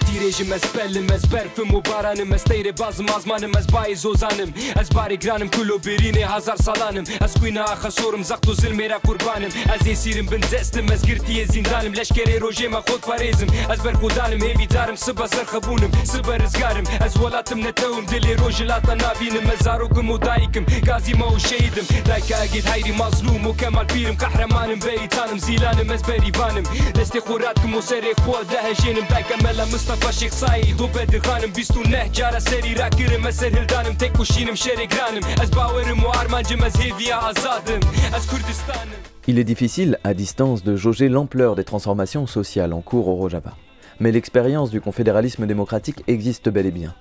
دايكم 19.41 19.49
مزاروكم 19.49 20.09
ودايكم 20.09 20.65
كازيما 20.85 21.25
وشيدم 21.25 21.83
دايكا 22.05 22.43
اكيد 22.43 22.67
هايري 22.67 22.91
مظلوم 22.91 23.47
وكمال 23.47 23.85
بيرم 23.85 24.15
كحرمان 24.15 24.79
بيتانم 24.79 25.37
زيلانم 25.37 25.93
مزبري 25.93 26.31
فانم 26.31 26.63
دستي 26.95 27.19
خوراتكم 27.19 27.75
وسري 27.75 28.13
خوا 28.25 28.43
دهجينم 28.43 29.07
دايكا 29.09 29.35
ملا 29.43 29.65
مصطفى 29.65 30.19
شيخ 30.19 30.31
سايد 30.33 30.81
وبدر 30.81 31.21
غانم 31.27 31.51
بيستو 31.51 31.81
نه 31.81 32.07
جارة 32.07 32.39
سري 32.39 32.73
راكرم 32.73 33.27
اسر 33.27 33.47
هلدانم 33.47 33.93
تيكو 33.93 34.23
شينم 34.23 34.55
شري 34.55 34.87
غرانم 34.93 35.41
از 35.41 35.49
باورم 35.49 36.03
وارمانجم 36.03 36.63
از 36.63 36.77
هيفيا 36.77 37.29
ازادم 37.29 37.79
از 38.15 38.27
كردستانم 38.27 38.97
Il 39.29 39.39
est 39.39 39.49
difficile, 39.53 39.99
à 40.05 40.13
distance, 40.13 40.63
de 40.63 40.77
jauger 40.77 41.09
l'ampleur 41.09 41.55
des 41.55 41.65
transformations 41.65 42.27
sociales 42.27 42.71
en 42.71 42.81
cours 42.81 43.07
au 43.09 43.15
Rojava. 43.15 43.53
Mais 43.99 44.11
l'expérience 44.13 44.69
du 44.69 44.79
confédéralisme 44.79 45.45
démocratique 45.45 46.01
existe 46.07 46.47
bel 46.47 46.65
et 46.65 46.71
bien. 46.71 46.93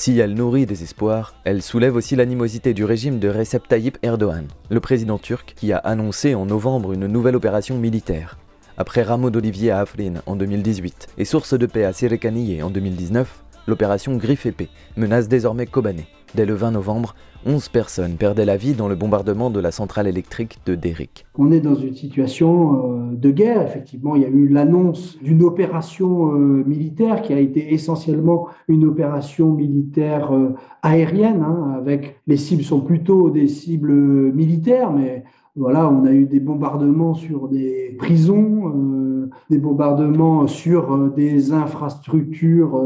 Si 0.00 0.16
elle 0.20 0.34
nourrit 0.34 0.64
des 0.64 0.84
espoirs, 0.84 1.34
elle 1.42 1.60
soulève 1.60 1.96
aussi 1.96 2.14
l'animosité 2.14 2.72
du 2.72 2.84
régime 2.84 3.18
de 3.18 3.28
Recep 3.28 3.66
Tayyip 3.66 3.98
Erdogan, 4.02 4.46
le 4.70 4.78
président 4.78 5.18
turc 5.18 5.54
qui 5.56 5.72
a 5.72 5.78
annoncé 5.78 6.36
en 6.36 6.46
novembre 6.46 6.92
une 6.92 7.08
nouvelle 7.08 7.34
opération 7.34 7.76
militaire. 7.76 8.38
Après 8.76 9.02
rameau 9.02 9.30
d'olivier 9.30 9.72
à 9.72 9.80
Afrin 9.80 10.14
en 10.26 10.36
2018 10.36 11.08
et 11.18 11.24
source 11.24 11.58
de 11.58 11.66
paix 11.66 11.84
à 11.84 11.92
Sirekaniye 11.92 12.62
en 12.62 12.70
2019, 12.70 13.42
l'opération 13.66 14.16
Griffe 14.16 14.46
épée 14.46 14.68
menace 14.96 15.26
désormais 15.26 15.66
Kobané. 15.66 16.06
Dès 16.36 16.46
le 16.46 16.54
20 16.54 16.70
novembre, 16.70 17.16
11 17.46 17.68
personnes 17.68 18.16
perdaient 18.16 18.44
la 18.44 18.56
vie 18.56 18.74
dans 18.74 18.88
le 18.88 18.96
bombardement 18.96 19.50
de 19.50 19.60
la 19.60 19.70
centrale 19.70 20.08
électrique 20.08 20.58
de 20.66 20.74
Derrick. 20.74 21.24
On 21.36 21.52
est 21.52 21.60
dans 21.60 21.74
une 21.74 21.94
situation 21.94 23.12
euh, 23.12 23.14
de 23.14 23.30
guerre. 23.30 23.62
Effectivement, 23.62 24.16
il 24.16 24.22
y 24.22 24.24
a 24.24 24.28
eu 24.28 24.48
l'annonce 24.48 25.18
d'une 25.22 25.42
opération 25.44 26.32
euh, 26.32 26.64
militaire 26.66 27.22
qui 27.22 27.32
a 27.32 27.38
été 27.38 27.72
essentiellement 27.72 28.48
une 28.66 28.84
opération 28.84 29.52
militaire 29.52 30.32
euh, 30.32 30.54
aérienne, 30.82 31.42
hein, 31.42 31.74
avec 31.76 32.20
les 32.26 32.36
cibles 32.36 32.64
sont 32.64 32.80
plutôt 32.80 33.30
des 33.30 33.46
cibles 33.46 33.92
militaires, 34.32 34.92
mais 34.92 35.24
voilà, 35.54 35.88
on 35.88 36.04
a 36.04 36.12
eu 36.12 36.26
des 36.26 36.40
bombardements 36.40 37.14
sur 37.14 37.48
des 37.48 37.96
prisons, 37.98 39.28
des 39.50 39.58
bombardements 39.58 40.46
sur 40.46 41.10
des 41.10 41.52
infrastructures 41.52 42.80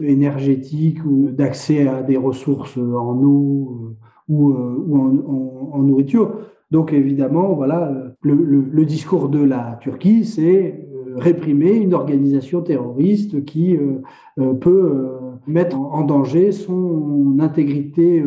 énergétiques 0.00 1.04
ou 1.04 1.30
d'accès 1.30 1.86
à 1.88 2.02
des 2.02 2.16
ressources 2.16 2.76
en 2.76 3.22
eau 3.22 3.94
ou, 4.28 4.52
en, 4.52 5.72
en, 5.72 5.78
nourriture. 5.78 6.34
Donc 6.70 6.92
évidemment, 6.92 7.54
voilà, 7.54 7.92
le, 8.22 8.84
discours 8.84 9.28
de 9.28 9.42
la 9.42 9.78
Turquie, 9.80 10.24
c'est 10.24 10.86
euh, 10.92 11.14
réprimer 11.16 11.72
une 11.72 11.94
organisation 11.94 12.60
terroriste 12.60 13.44
qui 13.44 13.76
euh, 13.76 14.02
euh, 14.38 14.54
peut 14.54 15.16
mettre 15.46 15.78
en 15.78 16.02
danger 16.02 16.52
son 16.52 17.38
intégrité 17.40 18.22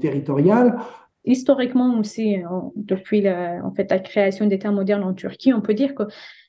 territoriale. 0.00 0.78
Historiquement 1.24 1.98
aussi, 1.98 2.36
depuis 2.76 3.20
la, 3.20 3.64
en 3.64 3.72
fait, 3.72 3.90
la 3.90 3.98
création 3.98 4.46
d'État 4.46 4.70
moderne 4.70 5.02
en 5.02 5.12
Turquie, 5.12 5.52
on 5.52 5.60
peut 5.60 5.74
dire 5.74 5.94
que 5.94 6.04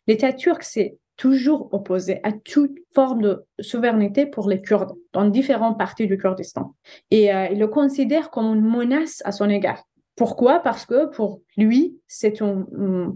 l'État 0.08 0.34
turc 0.34 0.62
s'est 0.62 0.98
toujours 1.18 1.74
opposé 1.74 2.20
à 2.24 2.32
toute 2.32 2.78
forme 2.94 3.22
de 3.22 3.46
souveraineté 3.60 4.26
pour 4.26 4.50
les 4.50 4.62
Kurdes 4.62 4.94
dans 5.14 5.26
différentes 5.26 5.78
parties 5.78 6.08
du 6.08 6.18
Kurdistan. 6.18 6.76
Et 7.12 7.30
il 7.52 7.60
le 7.60 7.68
considère 7.68 8.30
comme 8.30 8.46
une 8.56 8.62
menace 8.62 9.22
à 9.26 9.32
son 9.32 9.50
égard. 9.50 9.84
Pourquoi? 10.16 10.60
Parce 10.60 10.86
que 10.86 11.08
pour 11.08 11.42
lui, 11.58 11.98
c'est 12.08 12.42
un, 12.42 12.66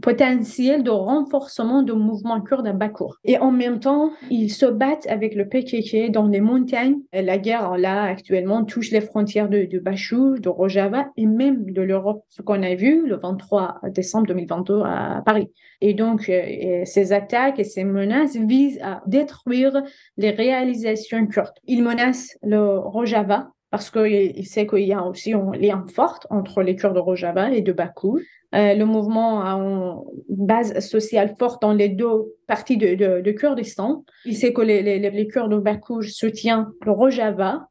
potentiel 0.01 0.83
de 0.83 0.89
renforcement 0.89 1.83
du 1.83 1.93
mouvement 1.93 2.41
kurde 2.41 2.65
à 2.65 2.73
Bakour. 2.73 3.17
Et 3.23 3.37
en 3.37 3.51
même 3.51 3.79
temps, 3.79 4.11
ils 4.31 4.49
se 4.49 4.65
battent 4.65 5.05
avec 5.07 5.35
le 5.35 5.47
PKK 5.47 6.11
dans 6.11 6.27
les 6.27 6.41
montagnes. 6.41 6.97
La 7.13 7.37
guerre, 7.37 7.77
là, 7.77 8.03
actuellement, 8.03 8.63
touche 8.65 8.91
les 8.91 9.01
frontières 9.01 9.49
de, 9.49 9.65
de 9.65 9.79
Bachou, 9.79 10.39
de 10.39 10.49
Rojava 10.49 11.07
et 11.17 11.27
même 11.27 11.71
de 11.71 11.81
l'Europe, 11.83 12.23
ce 12.27 12.41
qu'on 12.41 12.63
a 12.63 12.73
vu 12.73 13.07
le 13.07 13.17
23 13.17 13.81
décembre 13.93 14.27
2022 14.27 14.81
à 14.83 15.21
Paris. 15.23 15.51
Et 15.81 15.93
donc, 15.93 16.29
euh, 16.29 16.81
ces 16.85 17.13
attaques 17.13 17.59
et 17.59 17.63
ces 17.63 17.83
menaces 17.83 18.35
visent 18.35 18.79
à 18.81 19.03
détruire 19.05 19.83
les 20.17 20.31
réalisations 20.31 21.27
kurdes. 21.27 21.53
Ils 21.65 21.83
menacent 21.83 22.35
le 22.41 22.79
Rojava, 22.79 23.49
parce 23.77 23.91
qu'il 23.91 24.47
sait 24.47 24.65
qu'il 24.65 24.87
y 24.87 24.93
a 24.93 25.03
aussi 25.03 25.33
un 25.33 25.51
lien 25.51 25.85
fort 25.93 26.19
entre 26.31 26.63
les 26.63 26.75
Kurdes 26.75 26.95
de 26.95 26.99
Rojava 26.99 27.51
et 27.51 27.61
de 27.61 27.71
Bakou. 27.71 28.19
Euh, 28.55 28.73
le 28.73 28.85
mouvement 28.85 29.41
a 29.43 29.53
une 29.53 30.01
base 30.29 30.79
sociale 30.79 31.35
forte 31.37 31.61
dans 31.61 31.73
les 31.73 31.89
deux 31.89 32.33
parties 32.47 32.77
de, 32.77 32.95
de, 33.21 33.31
Kurdistan. 33.33 34.03
Il 34.25 34.35
sait 34.35 34.51
que 34.51 34.61
les, 34.61 34.81
les, 34.81 34.97
les, 34.97 35.27
Kurdes 35.27 35.51
de 35.51 35.59
Bakou 35.59 36.01
soutiennent 36.01 36.65
le 36.83 36.91
Rojava. 36.91 37.67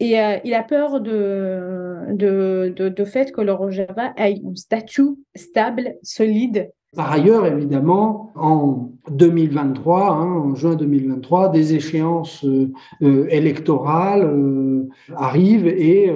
Et 0.00 0.18
euh, 0.18 0.38
il 0.42 0.54
a 0.54 0.62
peur 0.62 1.02
de, 1.02 2.14
de, 2.14 2.72
de, 2.74 2.88
de, 2.88 3.04
fait 3.04 3.30
que 3.30 3.42
le 3.42 3.52
Rojava 3.52 4.14
ait 4.16 4.40
un 4.42 4.54
statut 4.54 5.18
stable, 5.34 5.96
solide 6.02 6.72
par 6.96 7.12
ailleurs, 7.12 7.46
évidemment, 7.46 8.32
en 8.34 8.90
2023, 9.10 10.10
hein, 10.10 10.32
en 10.32 10.54
juin 10.54 10.74
2023, 10.74 11.50
des 11.50 11.74
échéances 11.74 12.44
euh, 12.44 12.72
euh, 13.02 13.26
électorales 13.30 14.24
euh, 14.24 14.88
arrivent 15.14 15.66
et 15.66 16.10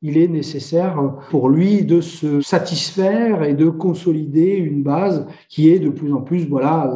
il 0.00 0.18
est 0.18 0.28
nécessaire 0.28 1.00
pour 1.30 1.48
lui 1.48 1.84
de 1.84 2.00
se 2.00 2.40
satisfaire 2.40 3.44
et 3.44 3.54
de 3.54 3.68
consolider 3.68 4.56
une 4.56 4.82
base 4.82 5.26
qui 5.48 5.70
est 5.70 5.78
de 5.78 5.90
plus 5.90 6.12
en 6.12 6.22
plus 6.22 6.48
voilà 6.48 6.92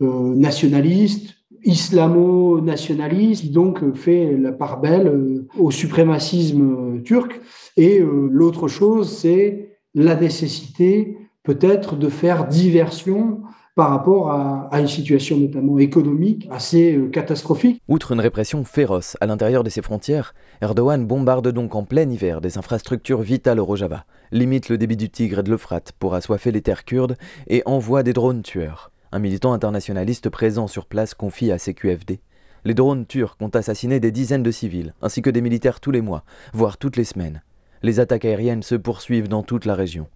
nationaliste, 0.00 1.34
islamo-nationaliste, 1.64 3.52
donc 3.52 3.94
fait 3.94 4.36
la 4.36 4.52
part 4.52 4.80
belle 4.80 5.44
au 5.58 5.70
suprémacisme 5.70 7.00
turc. 7.04 7.40
Et 7.76 8.00
l'autre 8.00 8.66
chose, 8.66 9.08
c'est 9.08 9.76
la 9.94 10.16
nécessité 10.16 11.16
peut-être 11.48 11.96
de 11.96 12.10
faire 12.10 12.46
diversion 12.46 13.40
par 13.74 13.88
rapport 13.88 14.30
à, 14.30 14.68
une 14.78 14.86
situation 14.86 15.38
notamment 15.38 15.78
économique 15.78 16.46
assez 16.50 16.94
euh, 16.94 17.08
catastrophique. 17.08 17.80
Outre 17.88 18.12
une 18.12 18.20
répression 18.20 18.64
féroce 18.64 19.16
à 19.22 19.26
l'intérieur 19.26 19.64
de 19.64 19.70
ses 19.70 19.80
frontières, 19.80 20.34
Erdogan 20.60 21.06
bombarde 21.06 21.48
donc 21.48 21.74
en 21.74 21.84
plein 21.84 22.10
hiver 22.10 22.42
des 22.42 22.58
infrastructures 22.58 23.22
vitales 23.22 23.60
au 23.60 23.64
Rojava, 23.64 24.04
limite 24.30 24.68
le 24.68 24.76
débit 24.76 24.98
du 24.98 25.08
Tigre 25.08 25.38
et 25.38 25.42
de 25.42 25.48
l'Euphrate 25.48 25.92
pour 25.98 26.14
assoiffer 26.14 26.52
les 26.52 26.60
terres 26.60 26.84
kurdes 26.84 27.16
et 27.46 27.62
envoie 27.64 28.02
des 28.02 28.12
drones 28.12 28.42
tueurs. 28.42 28.90
Un 29.10 29.18
militant 29.18 29.54
internationaliste 29.54 30.28
présent 30.28 30.66
sur 30.66 30.84
place 30.84 31.14
confie 31.14 31.50
à 31.50 31.56
CQFD. 31.56 32.20
Les 32.66 32.74
drones 32.74 33.06
turcs 33.06 33.38
ont 33.40 33.48
assassiné 33.48 34.00
des 34.00 34.10
dizaines 34.10 34.42
de 34.42 34.50
civils, 34.50 34.92
ainsi 35.00 35.22
que 35.22 35.30
des 35.30 35.40
militaires 35.40 35.80
tous 35.80 35.92
les 35.92 36.02
mois, 36.02 36.24
voire 36.52 36.76
toutes 36.76 36.96
les 36.98 37.04
semaines. 37.04 37.42
Les 37.82 38.00
attaques 38.00 38.26
aériennes 38.26 38.62
se 38.62 38.74
poursuivent 38.74 39.28
dans 39.28 39.42
toute 39.42 39.64
la 39.64 39.74
région. 39.74 40.08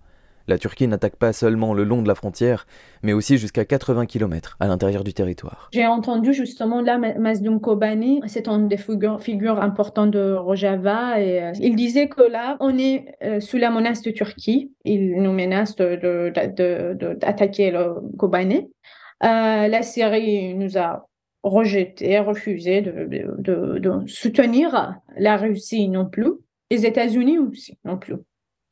La 0.49 0.59
Turquie 0.59 0.89
n'attaque 0.89 1.17
pas 1.17 1.33
seulement 1.33 1.75
le 1.75 1.85
long 1.85 2.03
de 2.03 2.09
la 2.09 2.15
frontière, 2.15 2.67
mais 3.03 3.13
aussi 3.13 3.39
jusqu'à 3.39 3.65
80 3.65 4.07
km 4.07 4.57
à 4.61 4.67
l'intérieur 4.67 5.05
du 5.05 5.15
territoire. 5.15 5.69
J'ai 5.73 5.87
entendu 5.87 6.35
justement 6.35 6.81
là 6.81 6.99
Mazdoum 6.99 7.61
Kobani, 7.61 8.21
c'est 8.27 8.49
un 8.49 8.59
des 8.61 8.77
figures, 8.77 9.63
importantes 9.63 10.11
de 10.11 10.35
Rojava, 10.35 11.21
et 11.21 11.43
euh, 11.43 11.53
il 11.61 11.77
disait 11.77 12.09
que 12.09 12.23
là, 12.23 12.57
on 12.61 12.77
est 12.79 13.15
euh, 13.23 13.41
sous 13.41 13.59
la 13.59 13.71
menace 13.71 14.03
de 14.03 14.11
Turquie. 14.11 14.73
Il 14.85 15.23
nous 15.23 15.33
menace 15.33 15.77
d'attaquer 15.77 17.71
le 17.71 17.95
Kobani. 18.19 18.71
Euh, 19.25 19.69
la 19.69 19.83
Syrie 19.83 20.55
nous 20.55 20.77
a 20.79 21.07
rejeté, 21.43 22.19
refusé 22.19 22.83
de 22.83 24.07
soutenir 24.07 24.95
la 25.17 25.37
Russie 25.37 25.89
non 25.89 26.07
plus, 26.07 26.33
les 26.71 26.87
États-Unis 26.87 27.39
aussi 27.39 27.79
non 27.85 27.99
plus. 27.99 28.17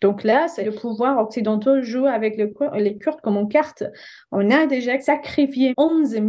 Donc 0.00 0.24
là, 0.24 0.48
c'est 0.48 0.64
le 0.64 0.72
pouvoir 0.72 1.18
occidental 1.18 1.82
joue 1.82 2.06
avec 2.06 2.36
les 2.38 2.98
Kurdes 2.98 3.20
comme 3.20 3.36
en 3.36 3.46
carte. 3.46 3.84
On 4.32 4.50
a 4.50 4.66
déjà 4.66 4.98
sacrifié 4.98 5.74
11 5.76 6.08
000 6.08 6.24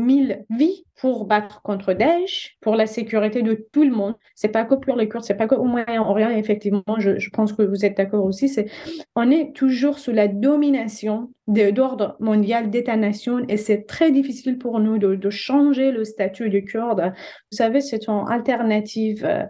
vies 0.50 0.84
pour 1.00 1.26
battre 1.26 1.62
contre 1.62 1.94
Daesh, 1.94 2.58
pour 2.60 2.76
la 2.76 2.86
sécurité 2.86 3.42
de 3.42 3.68
tout 3.72 3.84
le 3.84 3.92
monde. 3.92 4.16
C'est 4.36 4.50
pas 4.50 4.66
que 4.66 4.76
pour 4.76 4.98
les 4.98 5.08
Kurdes, 5.08 5.24
c'est 5.24 5.36
pas 5.36 5.48
que 5.48 5.56
au 5.56 5.64
Moyen-Orient. 5.64 6.30
Effectivement, 6.30 6.84
je, 6.98 7.30
pense 7.30 7.54
que 7.54 7.64
vous 7.64 7.86
êtes 7.86 7.96
d'accord 7.96 8.26
aussi. 8.26 8.50
C'est, 8.50 8.70
on 9.16 9.32
est 9.32 9.56
toujours 9.56 10.00
sous 10.00 10.12
la 10.12 10.28
domination 10.28 11.32
d'ordre 11.48 12.18
mondial 12.20 12.70
d'État-nation 12.70 13.46
et 13.48 13.58
c'est 13.58 13.88
très 13.88 14.12
difficile 14.12 14.58
pour 14.58 14.80
nous 14.80 14.98
de, 14.98 15.30
changer 15.30 15.92
le 15.92 16.04
statut 16.04 16.50
des 16.50 16.66
Kurdes. 16.66 17.14
Vous 17.52 17.58
savez, 17.58 17.80
c'est 17.80 18.08
une 18.08 18.26
alternative 18.30 19.26
euh, 19.26 19.44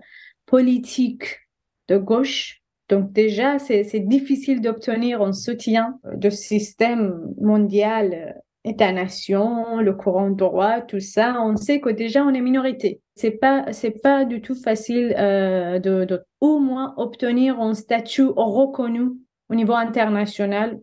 politique 0.45 1.39
de 1.87 1.97
gauche 1.97 2.60
donc 2.91 3.13
déjà, 3.13 3.57
c'est 3.57 4.01
difficile 4.01 4.59
d'obtenir 4.59 5.21
un 5.21 5.31
soutien 5.31 5.97
de 6.13 6.29
système 6.29 7.33
mondial, 7.39 8.13
euh, 8.13 8.31
État-nation, 8.65 9.77
le 9.77 9.93
courant 9.93 10.29
droit, 10.29 10.81
tout 10.81 10.99
ça. 10.99 11.41
On 11.41 11.55
sait 11.55 11.79
que 11.79 11.89
déjà 11.89 12.23
on 12.25 12.33
est 12.33 12.41
minorité. 12.41 12.99
C'est 13.15 13.31
pas 13.31 13.71
c'est 13.71 14.01
pas 14.01 14.25
du 14.25 14.41
tout 14.41 14.55
facile 14.55 15.15
euh, 15.17 15.79
de, 15.79 16.21
au 16.41 16.59
moins 16.59 16.93
obtenir 16.97 17.61
un 17.61 17.73
statut 17.73 18.27
reconnu 18.27 19.11
au 19.49 19.55
niveau 19.55 19.73
international. 19.73 20.77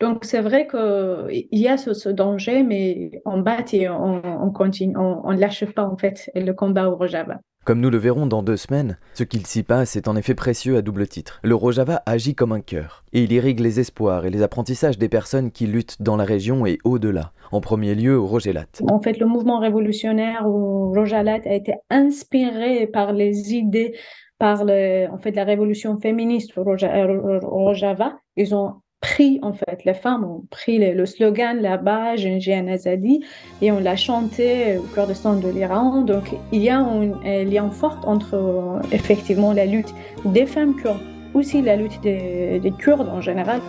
Donc 0.00 0.26
c'est 0.26 0.42
vrai 0.42 0.68
qu'il 0.68 1.60
y 1.60 1.66
a 1.66 1.78
ce, 1.78 2.08
danger, 2.10 2.62
mais 2.62 3.22
on 3.24 3.38
bat 3.38 3.64
et 3.72 3.88
on, 3.88 4.44
on 4.44 4.50
continue, 4.50 4.94
on 4.96 5.32
ne 5.32 5.40
lâche 5.40 5.64
pas 5.64 5.84
en 5.84 5.96
fait 5.96 6.30
le 6.34 6.52
combat 6.52 6.90
au 6.90 6.96
Rojava. 6.96 7.40
Comme 7.64 7.80
nous 7.80 7.88
le 7.88 7.96
verrons 7.96 8.26
dans 8.26 8.42
deux 8.42 8.58
semaines, 8.58 8.98
ce 9.14 9.24
qu'il 9.24 9.46
s'y 9.46 9.62
passe 9.62 9.96
est 9.96 10.06
en 10.06 10.16
effet 10.16 10.34
précieux 10.34 10.76
à 10.76 10.82
double 10.82 11.08
titre. 11.08 11.40
Le 11.42 11.54
Rojava 11.54 12.02
agit 12.04 12.34
comme 12.34 12.52
un 12.52 12.60
cœur, 12.60 13.04
et 13.14 13.22
il 13.22 13.32
irrigue 13.32 13.60
les 13.60 13.80
espoirs 13.80 14.26
et 14.26 14.30
les 14.30 14.42
apprentissages 14.42 14.98
des 14.98 15.08
personnes 15.08 15.50
qui 15.50 15.66
luttent 15.66 16.02
dans 16.02 16.16
la 16.16 16.24
région 16.24 16.66
et 16.66 16.78
au-delà. 16.84 17.32
En 17.52 17.62
premier 17.62 17.94
lieu, 17.94 18.18
au 18.18 18.26
Rojelat. 18.26 18.66
En 18.90 19.00
fait, 19.00 19.18
le 19.18 19.24
mouvement 19.24 19.60
révolutionnaire 19.60 20.46
au 20.46 20.92
Rojalat 20.92 21.40
a 21.46 21.54
été 21.54 21.72
inspiré 21.88 22.86
par 22.86 23.14
les 23.14 23.54
idées, 23.54 23.96
par 24.38 24.66
le, 24.66 25.08
en 25.10 25.16
fait, 25.16 25.30
la 25.30 25.44
révolution 25.44 25.98
féministe 25.98 26.58
au 26.58 26.64
Rojava. 26.64 28.12
Ils 28.36 28.54
ont 28.54 28.74
pris, 29.04 29.38
en 29.42 29.52
fait, 29.52 29.84
les 29.84 29.92
femmes 29.92 30.24
ont 30.24 30.44
pris 30.50 30.78
le, 30.78 31.04
slogan 31.04 31.60
là-bas, 31.60 32.16
Gengé 32.16 32.54
Azadi, 32.54 33.20
et 33.60 33.70
on 33.70 33.78
l'a 33.78 33.96
chanté 33.96 34.78
au 34.78 34.82
Kurdistan 34.94 35.36
de 35.36 35.48
l'Iran. 35.48 36.00
Donc, 36.02 36.34
il 36.52 36.62
y 36.62 36.70
a 36.70 36.78
un, 36.78 37.44
lien 37.44 37.70
fort 37.70 38.00
entre, 38.06 38.34
euh, 38.34 38.80
effectivement, 38.92 39.52
la 39.52 39.66
lutte 39.66 39.94
des 40.24 40.46
femmes 40.46 40.74
kurdes, 40.74 41.02
aussi 41.34 41.60
la 41.60 41.76
lutte 41.76 42.00
des, 42.02 42.60
des 42.60 42.70
Kurdes 42.70 43.10
en 43.10 43.20
général. 43.20 43.60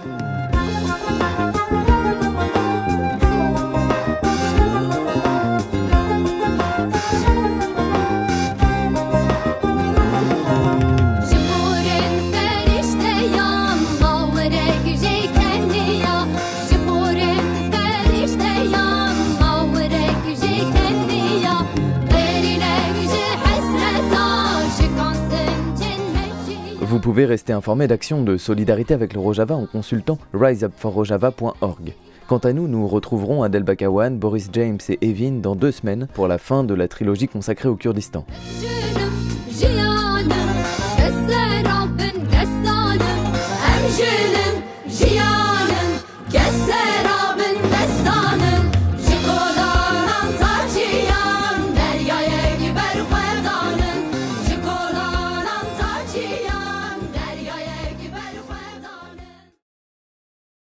Vous 27.15 27.21
pouvez 27.21 27.31
rester 27.31 27.53
informé 27.53 27.87
d'actions 27.87 28.21
de 28.23 28.35
solidarité 28.35 28.93
avec 28.93 29.13
le 29.13 29.21
Rojava 29.21 29.55
en 29.55 29.65
consultant 29.65 30.17
riseupforrojava.org. 30.33 31.93
Quant 32.27 32.39
à 32.39 32.51
nous, 32.51 32.67
nous 32.67 32.85
retrouverons 32.89 33.41
Adel 33.41 33.63
Bakawan, 33.63 34.19
Boris 34.19 34.49
James 34.51 34.79
et 34.89 34.97
Evin 35.01 35.39
dans 35.39 35.55
deux 35.55 35.71
semaines 35.71 36.09
pour 36.13 36.27
la 36.27 36.37
fin 36.37 36.65
de 36.65 36.73
la 36.73 36.89
trilogie 36.89 37.29
consacrée 37.29 37.69
au 37.69 37.77
Kurdistan. 37.77 38.25